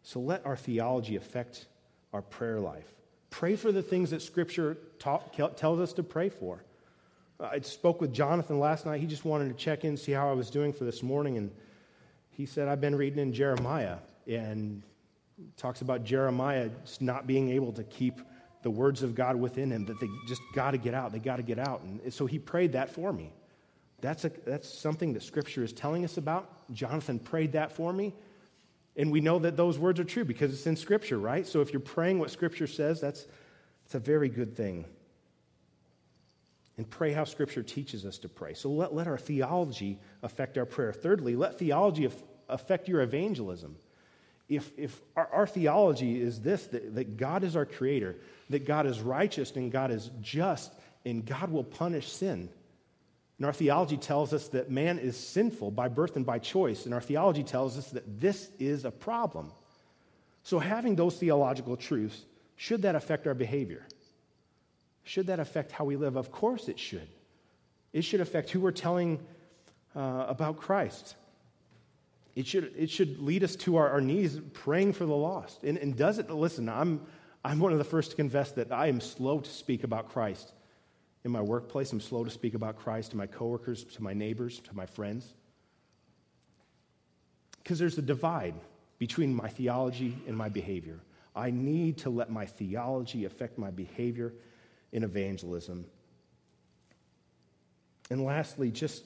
So 0.03 0.19
let 0.19 0.45
our 0.45 0.55
theology 0.55 1.15
affect 1.15 1.65
our 2.13 2.21
prayer 2.21 2.59
life. 2.59 2.85
Pray 3.31 3.55
for 3.55 3.71
the 3.71 3.81
things 3.81 4.11
that 4.11 4.21
Scripture 4.21 4.77
tells 4.99 5.79
us 5.79 5.93
to 5.93 6.03
pray 6.03 6.29
for. 6.29 6.63
I 7.39 7.59
spoke 7.61 7.99
with 7.99 8.13
Jonathan 8.13 8.59
last 8.59 8.85
night. 8.85 9.01
He 9.01 9.07
just 9.07 9.25
wanted 9.25 9.49
to 9.49 9.55
check 9.55 9.83
in, 9.83 9.97
see 9.97 10.11
how 10.11 10.29
I 10.29 10.33
was 10.33 10.51
doing 10.51 10.71
for 10.71 10.83
this 10.83 11.01
morning. 11.01 11.37
And 11.37 11.49
he 12.29 12.45
said, 12.45 12.67
I've 12.67 12.81
been 12.81 12.95
reading 12.95 13.19
in 13.19 13.33
Jeremiah. 13.33 13.97
And 14.27 14.83
talks 15.57 15.81
about 15.81 16.03
Jeremiah 16.03 16.69
not 16.99 17.25
being 17.25 17.49
able 17.49 17.73
to 17.73 17.83
keep 17.83 18.21
the 18.61 18.69
words 18.69 19.01
of 19.01 19.15
God 19.15 19.35
within 19.35 19.71
him, 19.71 19.85
that 19.87 19.99
they 19.99 20.07
just 20.27 20.41
got 20.53 20.71
to 20.71 20.77
get 20.77 20.93
out. 20.93 21.11
They 21.11 21.19
got 21.19 21.37
to 21.37 21.43
get 21.43 21.57
out. 21.59 21.81
And 21.81 22.13
so 22.13 22.27
he 22.27 22.37
prayed 22.37 22.73
that 22.73 22.91
for 22.91 23.11
me. 23.11 23.33
That's, 24.03 24.25
a, 24.25 24.31
that's 24.45 24.67
something 24.67 25.13
that 25.13 25.23
Scripture 25.23 25.63
is 25.63 25.71
telling 25.71 26.03
us 26.03 26.17
about. 26.17 26.69
Jonathan 26.73 27.19
prayed 27.19 27.53
that 27.53 27.71
for 27.71 27.93
me. 27.93 28.13
And 28.97 29.13
we 29.13 29.21
know 29.21 29.39
that 29.39 29.55
those 29.55 29.79
words 29.79 29.97
are 29.97 30.03
true 30.03 30.25
because 30.25 30.51
it's 30.51 30.67
in 30.67 30.75
Scripture, 30.75 31.17
right? 31.17 31.47
So 31.47 31.61
if 31.61 31.71
you're 31.71 31.79
praying 31.79 32.19
what 32.19 32.29
Scripture 32.29 32.67
says, 32.67 32.99
that's, 32.99 33.25
that's 33.85 33.95
a 33.95 33.99
very 33.99 34.27
good 34.27 34.57
thing. 34.57 34.83
And 36.77 36.89
pray 36.89 37.13
how 37.13 37.23
Scripture 37.23 37.63
teaches 37.63 38.05
us 38.05 38.17
to 38.19 38.29
pray. 38.29 38.55
So 38.55 38.69
let, 38.69 38.93
let 38.93 39.07
our 39.07 39.17
theology 39.17 40.01
affect 40.21 40.57
our 40.57 40.65
prayer. 40.65 40.91
Thirdly, 40.91 41.37
let 41.37 41.57
theology 41.57 42.09
affect 42.49 42.89
your 42.89 42.99
evangelism. 43.03 43.77
If, 44.49 44.69
if 44.77 44.99
our, 45.15 45.29
our 45.31 45.47
theology 45.47 46.21
is 46.21 46.41
this 46.41 46.65
that, 46.67 46.95
that 46.95 47.15
God 47.15 47.45
is 47.45 47.55
our 47.55 47.65
creator, 47.65 48.17
that 48.49 48.65
God 48.65 48.85
is 48.85 48.99
righteous 48.99 49.51
and 49.51 49.71
God 49.71 49.91
is 49.91 50.11
just, 50.19 50.73
and 51.05 51.25
God 51.25 51.51
will 51.51 51.63
punish 51.63 52.11
sin 52.11 52.49
and 53.37 53.45
our 53.45 53.53
theology 53.53 53.97
tells 53.97 54.33
us 54.33 54.47
that 54.49 54.69
man 54.69 54.99
is 54.99 55.17
sinful 55.17 55.71
by 55.71 55.87
birth 55.87 56.15
and 56.15 56.25
by 56.25 56.39
choice. 56.39 56.85
And 56.85 56.93
our 56.93 57.01
theology 57.01 57.43
tells 57.43 57.77
us 57.77 57.89
that 57.91 58.21
this 58.21 58.51
is 58.59 58.85
a 58.85 58.91
problem. 58.91 59.51
So, 60.43 60.59
having 60.59 60.95
those 60.95 61.17
theological 61.17 61.75
truths, 61.75 62.25
should 62.55 62.83
that 62.83 62.95
affect 62.95 63.25
our 63.25 63.33
behavior? 63.33 63.87
Should 65.03 65.27
that 65.27 65.39
affect 65.39 65.71
how 65.71 65.85
we 65.85 65.95
live? 65.95 66.15
Of 66.15 66.31
course 66.31 66.69
it 66.69 66.79
should. 66.79 67.07
It 67.91 68.03
should 68.03 68.21
affect 68.21 68.49
who 68.51 68.59
we're 68.59 68.71
telling 68.71 69.19
uh, 69.95 70.25
about 70.27 70.57
Christ. 70.57 71.15
It 72.35 72.47
should, 72.47 72.73
it 72.77 72.89
should 72.89 73.19
lead 73.19 73.43
us 73.43 73.55
to 73.57 73.77
our, 73.77 73.89
our 73.89 74.01
knees 74.01 74.39
praying 74.53 74.93
for 74.93 75.05
the 75.05 75.15
lost. 75.15 75.63
And, 75.63 75.77
and 75.77 75.95
does 75.95 76.17
it, 76.17 76.29
listen, 76.29 76.67
I'm, 76.67 77.01
I'm 77.45 77.59
one 77.59 77.71
of 77.71 77.77
the 77.77 77.83
first 77.83 78.11
to 78.11 78.15
confess 78.15 78.51
that 78.53 78.71
I 78.71 78.87
am 78.87 79.01
slow 79.01 79.39
to 79.39 79.49
speak 79.49 79.83
about 79.83 80.09
Christ 80.09 80.53
in 81.23 81.31
my 81.31 81.41
workplace, 81.41 81.91
I'm 81.91 82.01
slow 82.01 82.23
to 82.23 82.31
speak 82.31 82.53
about 82.53 82.77
Christ 82.77 83.11
to 83.11 83.17
my 83.17 83.27
coworkers, 83.27 83.83
to 83.85 84.03
my 84.03 84.13
neighbors, 84.13 84.59
to 84.61 84.75
my 84.75 84.85
friends. 84.85 85.33
Because 87.61 87.79
there's 87.79 87.97
a 87.97 88.01
divide 88.01 88.55
between 88.99 89.33
my 89.33 89.47
theology 89.47 90.17
and 90.27 90.35
my 90.35 90.49
behavior. 90.49 90.99
I 91.35 91.49
need 91.49 91.97
to 91.99 92.09
let 92.09 92.29
my 92.29 92.45
theology 92.45 93.25
affect 93.25 93.57
my 93.57 93.71
behavior. 93.71 94.33
in 94.93 95.03
evangelism. 95.03 95.85
And 98.09 98.23
lastly, 98.23 98.71
just, 98.71 99.03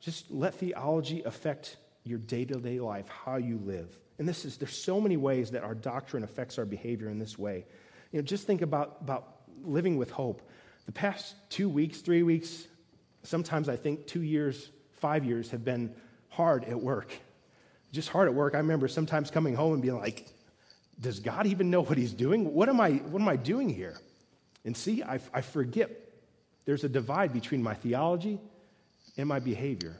just 0.00 0.30
let 0.30 0.54
theology 0.54 1.22
affect 1.22 1.76
your 2.04 2.18
day 2.18 2.44
to 2.46 2.58
day 2.58 2.80
life, 2.80 3.06
how 3.08 3.36
you 3.36 3.60
live. 3.64 3.96
And 4.18 4.26
this 4.26 4.44
is, 4.44 4.56
there's 4.56 4.82
so 4.82 5.00
many 5.00 5.16
ways 5.16 5.50
that 5.50 5.62
our 5.62 5.74
doctrine 5.74 6.24
affects 6.24 6.58
our 6.58 6.64
behavior 6.64 7.10
in 7.10 7.18
this 7.18 7.38
way. 7.38 7.66
You 8.12 8.18
know, 8.18 8.24
just 8.24 8.46
think 8.46 8.62
about, 8.62 8.96
about 9.02 9.42
living 9.62 9.98
with 9.98 10.10
hope. 10.10 10.48
The 10.86 10.92
past 10.92 11.34
two 11.50 11.68
weeks, 11.68 12.00
three 12.00 12.22
weeks, 12.22 12.66
sometimes 13.22 13.68
I 13.68 13.76
think 13.76 14.06
two 14.06 14.22
years, 14.22 14.70
five 14.92 15.24
years 15.24 15.50
have 15.50 15.64
been 15.64 15.94
hard 16.28 16.64
at 16.64 16.80
work. 16.80 17.12
Just 17.92 18.08
hard 18.08 18.28
at 18.28 18.34
work. 18.34 18.54
I 18.54 18.58
remember 18.58 18.88
sometimes 18.88 19.30
coming 19.30 19.54
home 19.54 19.72
and 19.72 19.82
being 19.82 19.98
like, 19.98 20.28
does 21.00 21.20
God 21.20 21.46
even 21.46 21.70
know 21.70 21.82
what 21.82 21.98
he's 21.98 22.12
doing? 22.12 22.54
What 22.54 22.68
am 22.68 22.80
I, 22.80 22.92
what 22.92 23.20
am 23.20 23.28
I 23.28 23.36
doing 23.36 23.68
here? 23.68 23.98
And 24.64 24.76
see, 24.76 25.02
I, 25.02 25.20
I 25.34 25.40
forget 25.40 25.90
there's 26.64 26.84
a 26.84 26.88
divide 26.88 27.32
between 27.32 27.62
my 27.62 27.74
theology 27.74 28.40
and 29.16 29.28
my 29.28 29.38
behavior. 29.38 29.96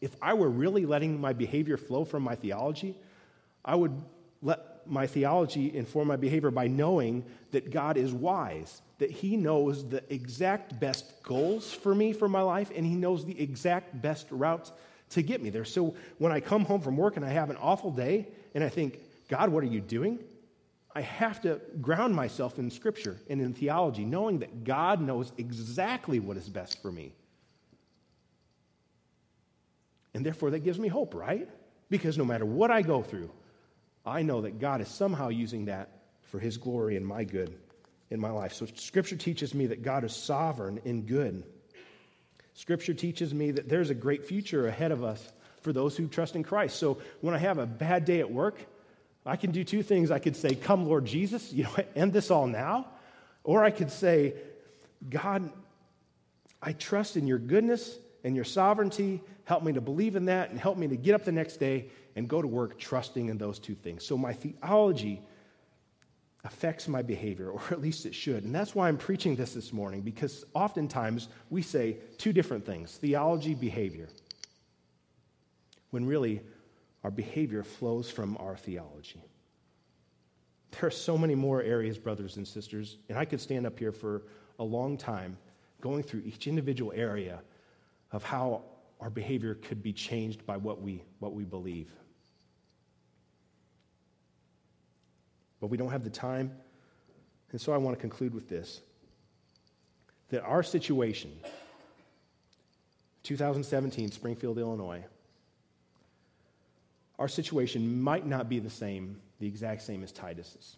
If 0.00 0.14
I 0.20 0.34
were 0.34 0.50
really 0.50 0.84
letting 0.84 1.20
my 1.20 1.32
behavior 1.32 1.76
flow 1.76 2.04
from 2.04 2.22
my 2.22 2.34
theology, 2.34 2.96
I 3.64 3.74
would 3.74 3.92
let 4.42 4.60
my 4.88 5.06
theology 5.06 5.74
inform 5.74 6.08
my 6.08 6.16
behavior 6.16 6.50
by 6.50 6.66
knowing 6.66 7.24
that 7.50 7.70
God 7.70 7.96
is 7.96 8.12
wise, 8.12 8.82
that 8.98 9.10
He 9.10 9.36
knows 9.36 9.88
the 9.88 10.02
exact 10.12 10.78
best 10.78 11.22
goals 11.22 11.72
for 11.72 11.94
me 11.94 12.12
for 12.12 12.28
my 12.28 12.42
life, 12.42 12.70
and 12.74 12.84
He 12.84 12.94
knows 12.94 13.24
the 13.24 13.40
exact 13.40 14.00
best 14.00 14.26
route 14.30 14.70
to 15.10 15.22
get 15.22 15.42
me 15.42 15.50
there. 15.50 15.64
So 15.64 15.94
when 16.18 16.32
I 16.32 16.40
come 16.40 16.64
home 16.64 16.80
from 16.80 16.96
work 16.96 17.16
and 17.16 17.24
I 17.24 17.30
have 17.30 17.50
an 17.50 17.56
awful 17.56 17.90
day 17.90 18.28
and 18.54 18.64
I 18.64 18.68
think, 18.68 19.00
God, 19.28 19.48
what 19.50 19.62
are 19.62 19.68
you 19.68 19.80
doing? 19.80 20.18
I 20.94 21.02
have 21.02 21.42
to 21.42 21.60
ground 21.80 22.14
myself 22.14 22.58
in 22.58 22.70
Scripture 22.70 23.18
and 23.28 23.40
in 23.40 23.52
theology, 23.52 24.04
knowing 24.04 24.38
that 24.38 24.64
God 24.64 25.00
knows 25.00 25.32
exactly 25.36 26.20
what 26.20 26.36
is 26.36 26.48
best 26.48 26.80
for 26.80 26.90
me. 26.90 27.12
And 30.14 30.24
therefore, 30.24 30.50
that 30.52 30.60
gives 30.60 30.78
me 30.78 30.88
hope, 30.88 31.14
right? 31.14 31.46
Because 31.90 32.16
no 32.16 32.24
matter 32.24 32.46
what 32.46 32.70
I 32.70 32.80
go 32.80 33.02
through, 33.02 33.30
I 34.06 34.22
know 34.22 34.42
that 34.42 34.60
God 34.60 34.80
is 34.80 34.88
somehow 34.88 35.28
using 35.28 35.64
that 35.64 35.90
for 36.22 36.38
His 36.38 36.56
glory 36.56 36.96
and 36.96 37.04
my 37.04 37.24
good 37.24 37.54
in 38.10 38.20
my 38.20 38.30
life. 38.30 38.52
So, 38.52 38.66
Scripture 38.76 39.16
teaches 39.16 39.52
me 39.52 39.66
that 39.66 39.82
God 39.82 40.04
is 40.04 40.14
sovereign 40.14 40.80
in 40.84 41.02
good. 41.02 41.42
Scripture 42.54 42.94
teaches 42.94 43.34
me 43.34 43.50
that 43.50 43.68
there's 43.68 43.90
a 43.90 43.94
great 43.94 44.24
future 44.24 44.68
ahead 44.68 44.92
of 44.92 45.02
us 45.02 45.32
for 45.60 45.72
those 45.72 45.96
who 45.96 46.06
trust 46.06 46.36
in 46.36 46.44
Christ. 46.44 46.76
So, 46.76 46.98
when 47.20 47.34
I 47.34 47.38
have 47.38 47.58
a 47.58 47.66
bad 47.66 48.04
day 48.04 48.20
at 48.20 48.30
work, 48.30 48.64
I 49.26 49.34
can 49.34 49.50
do 49.50 49.64
two 49.64 49.82
things. 49.82 50.12
I 50.12 50.20
could 50.20 50.36
say, 50.36 50.54
Come, 50.54 50.86
Lord 50.86 51.04
Jesus, 51.04 51.52
you 51.52 51.64
know, 51.64 51.76
end 51.96 52.12
this 52.12 52.30
all 52.30 52.46
now. 52.46 52.86
Or 53.42 53.64
I 53.64 53.70
could 53.70 53.90
say, 53.90 54.34
God, 55.08 55.50
I 56.62 56.72
trust 56.72 57.16
in 57.16 57.26
your 57.26 57.38
goodness 57.38 57.98
and 58.24 58.34
your 58.34 58.44
sovereignty. 58.44 59.20
Help 59.44 59.62
me 59.62 59.72
to 59.72 59.80
believe 59.80 60.16
in 60.16 60.24
that 60.26 60.50
and 60.50 60.58
help 60.58 60.76
me 60.78 60.88
to 60.88 60.96
get 60.96 61.14
up 61.14 61.24
the 61.24 61.32
next 61.32 61.58
day 61.58 61.90
and 62.16 62.28
go 62.28 62.42
to 62.42 62.48
work 62.48 62.78
trusting 62.78 63.28
in 63.28 63.38
those 63.38 63.58
two 63.58 63.74
things. 63.74 64.04
So 64.04 64.16
my 64.16 64.32
theology 64.32 65.22
affects 66.44 66.88
my 66.88 67.02
behavior, 67.02 67.50
or 67.52 67.60
at 67.70 67.80
least 67.80 68.06
it 68.06 68.14
should. 68.14 68.42
And 68.44 68.54
that's 68.54 68.74
why 68.74 68.88
I'm 68.88 68.96
preaching 68.96 69.36
this 69.36 69.52
this 69.52 69.72
morning, 69.72 70.00
because 70.00 70.44
oftentimes 70.54 71.28
we 71.50 71.62
say 71.62 71.98
two 72.18 72.32
different 72.32 72.64
things 72.64 72.96
theology, 72.96 73.54
behavior, 73.54 74.08
when 75.90 76.06
really 76.06 76.40
our 77.04 77.10
behavior 77.10 77.62
flows 77.62 78.10
from 78.10 78.36
our 78.40 78.56
theology. 78.56 79.22
There 80.72 80.88
are 80.88 80.90
so 80.90 81.16
many 81.16 81.34
more 81.34 81.62
areas, 81.62 81.98
brothers 81.98 82.36
and 82.36 82.46
sisters, 82.46 82.96
and 83.08 83.16
I 83.16 83.24
could 83.24 83.40
stand 83.40 83.66
up 83.66 83.78
here 83.78 83.92
for 83.92 84.22
a 84.58 84.64
long 84.64 84.96
time 84.96 85.36
going 85.80 86.02
through 86.02 86.22
each 86.24 86.46
individual 86.46 86.92
area 86.94 87.40
of 88.12 88.24
how 88.24 88.62
our 89.00 89.10
behavior 89.10 89.54
could 89.54 89.82
be 89.82 89.92
changed 89.92 90.44
by 90.46 90.56
what 90.56 90.80
we, 90.80 91.02
what 91.18 91.34
we 91.34 91.44
believe. 91.44 91.90
But 95.60 95.68
we 95.68 95.76
don't 95.76 95.90
have 95.90 96.04
the 96.04 96.10
time, 96.10 96.50
and 97.52 97.60
so 97.60 97.72
I 97.72 97.76
want 97.76 97.96
to 97.96 98.00
conclude 98.00 98.34
with 98.34 98.48
this 98.48 98.80
that 100.28 100.42
our 100.42 100.62
situation, 100.62 101.30
2017, 103.22 104.10
Springfield, 104.10 104.58
Illinois, 104.58 105.04
our 107.18 107.28
situation 107.28 108.02
might 108.02 108.26
not 108.26 108.48
be 108.48 108.58
the 108.58 108.70
same, 108.70 109.20
the 109.38 109.46
exact 109.46 109.82
same 109.82 110.02
as 110.02 110.12
Titus's. 110.12 110.76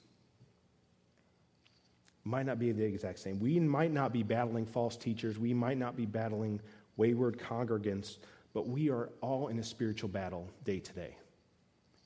Might 2.24 2.46
not 2.46 2.58
be 2.58 2.72
the 2.72 2.84
exact 2.84 3.18
same. 3.20 3.40
We 3.40 3.58
might 3.58 3.90
not 3.90 4.12
be 4.12 4.22
battling 4.22 4.66
false 4.66 4.96
teachers. 4.96 5.38
We 5.38 5.54
might 5.54 5.78
not 5.78 5.96
be 5.96 6.04
battling 6.04 6.60
wayward 6.96 7.38
congregants, 7.38 8.18
but 8.52 8.68
we 8.68 8.90
are 8.90 9.08
all 9.22 9.48
in 9.48 9.58
a 9.58 9.64
spiritual 9.64 10.10
battle 10.10 10.48
day 10.64 10.78
to 10.78 10.92
day. 10.92 11.16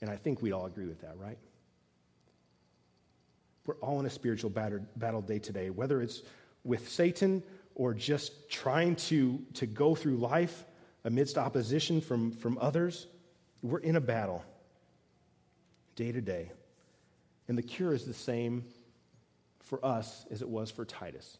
And 0.00 0.08
I 0.08 0.16
think 0.16 0.40
we 0.40 0.52
all 0.52 0.66
agree 0.66 0.86
with 0.86 1.00
that, 1.00 1.18
right? 1.18 1.38
We're 3.66 3.76
all 3.76 4.00
in 4.00 4.06
a 4.06 4.10
spiritual 4.10 4.50
battle 4.50 5.22
day 5.22 5.38
to 5.38 5.52
day, 5.52 5.70
whether 5.70 6.02
it's 6.02 6.22
with 6.64 6.88
Satan 6.88 7.42
or 7.74 7.94
just 7.94 8.50
trying 8.50 8.96
to, 8.96 9.40
to 9.54 9.66
go 9.66 9.94
through 9.94 10.16
life 10.16 10.64
amidst 11.04 11.38
opposition 11.38 12.00
from, 12.00 12.32
from 12.32 12.58
others. 12.60 13.06
We're 13.62 13.78
in 13.78 13.96
a 13.96 14.00
battle 14.00 14.44
day 15.94 16.12
to 16.12 16.20
day. 16.20 16.50
And 17.48 17.56
the 17.56 17.62
cure 17.62 17.92
is 17.92 18.04
the 18.04 18.14
same 18.14 18.64
for 19.60 19.84
us 19.84 20.26
as 20.30 20.42
it 20.42 20.48
was 20.48 20.70
for 20.70 20.84
Titus. 20.84 21.38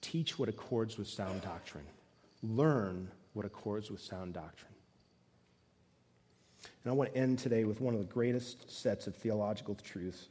Teach 0.00 0.38
what 0.38 0.48
accords 0.48 0.98
with 0.98 1.08
sound 1.08 1.42
doctrine, 1.42 1.86
learn 2.42 3.10
what 3.32 3.46
accords 3.46 3.90
with 3.90 4.00
sound 4.00 4.34
doctrine. 4.34 4.72
And 6.84 6.90
I 6.90 6.94
want 6.94 7.12
to 7.12 7.18
end 7.18 7.38
today 7.38 7.64
with 7.64 7.80
one 7.80 7.94
of 7.94 8.00
the 8.00 8.12
greatest 8.12 8.70
sets 8.70 9.06
of 9.06 9.14
theological 9.14 9.74
truths 9.76 10.28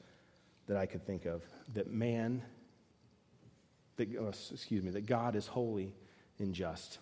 that 0.67 0.77
I 0.77 0.85
could 0.85 1.05
think 1.05 1.25
of 1.25 1.43
that 1.73 1.91
man, 1.91 2.41
that, 3.97 4.07
oh, 4.19 4.29
excuse 4.51 4.83
me, 4.83 4.91
that 4.91 5.05
God 5.05 5.35
is 5.35 5.47
holy 5.47 5.93
and 6.39 6.53
just. 6.53 6.99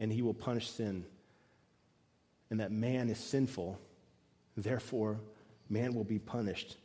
and 0.00 0.10
he 0.10 0.22
will 0.22 0.34
punish 0.34 0.68
sin. 0.68 1.04
And 2.48 2.58
that 2.58 2.72
man 2.72 3.10
is 3.10 3.18
sinful, 3.18 3.78
therefore, 4.56 5.20
man 5.68 5.94
will 5.94 6.04
be 6.04 6.18
punished. 6.18 6.78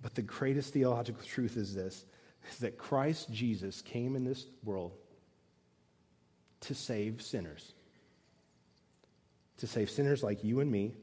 But 0.00 0.14
the 0.14 0.22
greatest 0.22 0.72
theological 0.72 1.22
truth 1.22 1.56
is 1.56 1.74
this 1.74 2.04
is 2.50 2.58
that 2.58 2.76
Christ 2.76 3.30
Jesus 3.30 3.80
came 3.80 4.16
in 4.16 4.24
this 4.24 4.46
world 4.64 4.92
to 6.60 6.74
save 6.74 7.22
sinners. 7.22 7.72
To 9.58 9.66
save 9.66 9.88
sinners 9.88 10.22
like 10.22 10.42
you 10.42 10.60
and 10.60 10.70
me. 10.70 10.94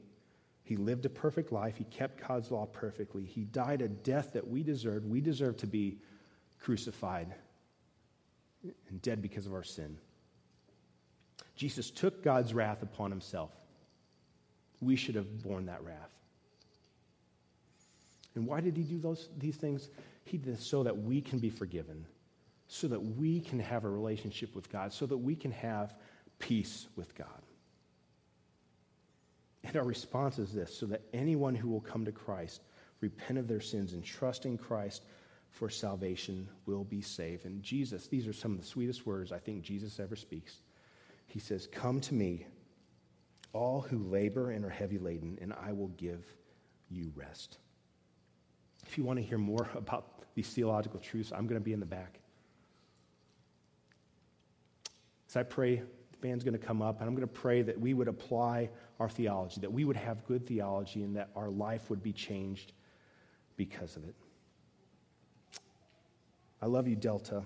He 0.71 0.77
lived 0.77 1.05
a 1.05 1.09
perfect 1.09 1.51
life. 1.51 1.75
He 1.75 1.83
kept 1.83 2.25
God's 2.25 2.49
law 2.49 2.65
perfectly. 2.65 3.25
He 3.25 3.41
died 3.41 3.81
a 3.81 3.89
death 3.89 4.31
that 4.31 4.47
we 4.47 4.63
deserved. 4.63 5.05
We 5.05 5.19
deserve 5.19 5.57
to 5.57 5.67
be 5.67 5.97
crucified 6.61 7.27
and 8.63 9.01
dead 9.01 9.21
because 9.21 9.45
of 9.45 9.53
our 9.53 9.65
sin. 9.65 9.97
Jesus 11.57 11.91
took 11.91 12.23
God's 12.23 12.53
wrath 12.53 12.83
upon 12.83 13.11
himself. 13.11 13.51
We 14.79 14.95
should 14.95 15.15
have 15.15 15.43
borne 15.43 15.65
that 15.65 15.83
wrath. 15.83 16.15
And 18.35 18.47
why 18.47 18.61
did 18.61 18.77
he 18.77 18.83
do 18.83 18.97
those, 18.97 19.27
these 19.37 19.57
things? 19.57 19.89
He 20.23 20.37
did 20.37 20.55
this 20.55 20.65
so 20.65 20.83
that 20.83 20.97
we 20.97 21.19
can 21.19 21.39
be 21.39 21.49
forgiven, 21.49 22.05
so 22.69 22.87
that 22.87 23.01
we 23.01 23.41
can 23.41 23.59
have 23.59 23.83
a 23.83 23.89
relationship 23.89 24.55
with 24.55 24.71
God, 24.71 24.93
so 24.93 25.05
that 25.05 25.17
we 25.17 25.35
can 25.35 25.51
have 25.51 25.93
peace 26.39 26.87
with 26.95 27.13
God. 27.13 27.40
And 29.63 29.75
our 29.75 29.83
response 29.83 30.39
is 30.39 30.53
this 30.53 30.75
so 30.75 30.85
that 30.87 31.01
anyone 31.13 31.55
who 31.55 31.69
will 31.69 31.81
come 31.81 32.05
to 32.05 32.11
Christ, 32.11 32.61
repent 32.99 33.37
of 33.37 33.47
their 33.47 33.61
sins, 33.61 33.93
and 33.93 34.03
trust 34.03 34.45
in 34.45 34.57
Christ 34.57 35.03
for 35.51 35.69
salvation 35.69 36.47
will 36.65 36.83
be 36.83 37.01
saved. 37.01 37.45
And 37.45 37.61
Jesus, 37.61 38.07
these 38.07 38.27
are 38.27 38.33
some 38.33 38.53
of 38.53 38.59
the 38.59 38.65
sweetest 38.65 39.05
words 39.05 39.31
I 39.31 39.37
think 39.37 39.63
Jesus 39.63 39.99
ever 39.99 40.15
speaks. 40.15 40.61
He 41.27 41.39
says, 41.39 41.67
Come 41.67 41.99
to 42.01 42.13
me, 42.13 42.45
all 43.53 43.81
who 43.81 43.99
labor 43.99 44.51
and 44.51 44.65
are 44.65 44.69
heavy 44.69 44.97
laden, 44.97 45.37
and 45.41 45.53
I 45.53 45.73
will 45.73 45.89
give 45.89 46.25
you 46.89 47.11
rest. 47.15 47.57
If 48.87 48.97
you 48.97 49.03
want 49.03 49.19
to 49.19 49.23
hear 49.23 49.37
more 49.37 49.69
about 49.75 50.23
these 50.33 50.49
theological 50.49 50.99
truths, 50.99 51.31
I'm 51.31 51.47
going 51.47 51.59
to 51.59 51.63
be 51.63 51.73
in 51.73 51.79
the 51.79 51.85
back. 51.85 52.19
As 55.29 55.37
I 55.37 55.43
pray, 55.43 55.83
band's 56.21 56.43
going 56.43 56.57
to 56.57 56.65
come 56.65 56.81
up, 56.81 56.99
and 56.99 57.07
I'm 57.07 57.15
going 57.15 57.27
to 57.27 57.33
pray 57.33 57.61
that 57.63 57.79
we 57.79 57.93
would 57.93 58.07
apply 58.07 58.69
our 58.99 59.09
theology, 59.09 59.61
that 59.61 59.71
we 59.71 59.85
would 59.85 59.97
have 59.97 60.25
good 60.25 60.45
theology, 60.45 61.03
and 61.03 61.15
that 61.15 61.29
our 61.35 61.49
life 61.49 61.89
would 61.89 62.03
be 62.03 62.13
changed 62.13 62.73
because 63.57 63.95
of 63.95 64.07
it. 64.07 64.15
I 66.61 66.67
love 66.67 66.87
you, 66.87 66.95
Delta. 66.95 67.43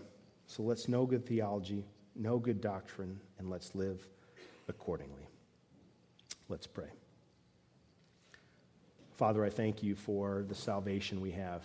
So 0.47 0.63
let's 0.63 0.88
know 0.88 1.05
good 1.05 1.26
theology 1.26 1.86
know 2.15 2.39
good 2.39 2.61
doctrine, 2.61 3.19
and 3.38 3.49
let's 3.49 3.76
live 3.76 4.07
accordingly. 4.67 5.28
Let's 6.49 6.67
pray. 6.67 6.89
Father, 9.17 9.43
I 9.45 9.49
thank 9.49 9.84
you 9.84 9.95
for 9.95 10.45
the 10.47 10.55
salvation 10.55 11.21
we 11.21 11.32
have. 11.32 11.63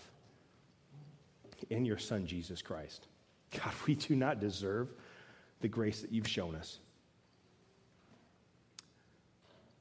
in 1.68 1.84
your 1.84 1.98
Son, 1.98 2.26
Jesus 2.26 2.62
Christ. 2.62 3.06
God, 3.52 3.74
we 3.86 3.94
do 3.94 4.16
not 4.16 4.40
deserve 4.40 4.88
the 5.60 5.68
grace 5.68 6.00
that 6.00 6.10
you've 6.10 6.26
shown 6.26 6.54
us. 6.54 6.78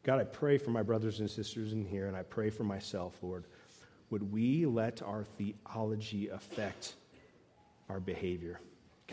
God, 0.04 0.20
I 0.20 0.24
pray 0.24 0.58
for 0.58 0.72
my 0.72 0.82
brothers 0.82 1.20
and 1.20 1.30
sisters 1.30 1.74
in 1.74 1.84
here, 1.84 2.08
and 2.08 2.16
I 2.16 2.24
pray 2.24 2.50
for 2.50 2.64
myself, 2.64 3.18
Lord. 3.22 3.46
Would 4.10 4.32
we 4.32 4.66
let 4.66 5.02
our 5.02 5.24
theology 5.24 6.30
affect 6.30 6.96
our 7.90 8.00
behavior? 8.00 8.60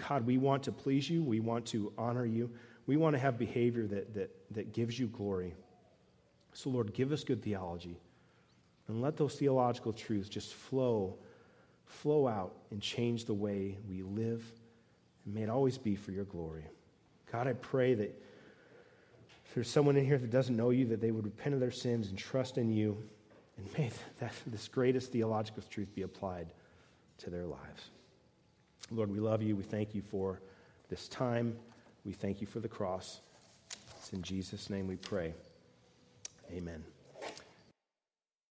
God, 0.09 0.26
we 0.26 0.39
want 0.39 0.62
to 0.64 0.72
please 0.72 1.09
you. 1.09 1.22
We 1.22 1.41
want 1.41 1.66
to 1.66 1.93
honor 1.99 2.24
you. 2.24 2.51
We 2.87 2.97
want 2.97 3.14
to 3.14 3.18
have 3.18 3.39
behavior 3.39 3.87
that, 3.89 4.14
that, 4.14 4.30
that 4.53 4.72
gives 4.72 4.99
you 4.99 5.09
glory. 5.09 5.55
So, 6.53 6.70
Lord, 6.70 6.95
give 6.95 7.12
us 7.12 7.24
good 7.24 7.43
theology. 7.43 7.99
And 8.89 9.03
let 9.03 9.16
those 9.16 9.34
theological 9.34 9.93
truths 9.93 10.28
just 10.28 10.55
flow, 10.55 11.18
flow 11.84 12.28
out 12.28 12.55
and 12.70 12.80
change 12.80 13.24
the 13.24 13.34
way 13.34 13.76
we 13.89 14.03
live. 14.03 14.45
And 15.24 15.34
may 15.34 15.43
it 15.43 15.51
always 15.51 15.76
be 15.76 15.97
for 15.97 16.12
your 16.12 16.24
glory. 16.24 16.64
God, 17.30 17.49
I 17.49 17.55
pray 17.55 17.95
that 17.95 18.22
there's 19.57 19.70
someone 19.70 19.96
in 19.96 20.04
here 20.04 20.18
that 20.18 20.30
doesn't 20.30 20.54
know 20.54 20.68
you, 20.68 20.84
that 20.84 21.00
they 21.00 21.11
would 21.11 21.24
repent 21.24 21.54
of 21.54 21.61
their 21.61 21.70
sins 21.70 22.11
and 22.11 22.18
trust 22.18 22.59
in 22.59 22.70
you. 22.70 23.02
And 23.57 23.66
may 23.78 23.90
that, 24.20 24.34
this 24.46 24.68
greatest 24.68 25.12
theological 25.12 25.62
truth 25.70 25.94
be 25.94 26.02
applied 26.02 26.48
to 27.18 27.30
their 27.30 27.46
lives. 27.46 27.88
Lord, 28.90 29.11
we 29.11 29.18
love 29.18 29.42
you. 29.42 29.57
We 29.57 29.62
thank 29.62 29.94
you 29.94 30.02
for 30.02 30.42
this 30.90 31.09
time. 31.09 31.57
We 32.04 32.12
thank 32.12 32.42
you 32.42 32.46
for 32.46 32.61
the 32.61 32.68
cross. 32.68 33.20
It's 33.96 34.12
in 34.12 34.20
Jesus' 34.20 34.68
name 34.68 34.86
we 34.88 34.96
pray. 34.96 35.32
Amen. 36.52 36.84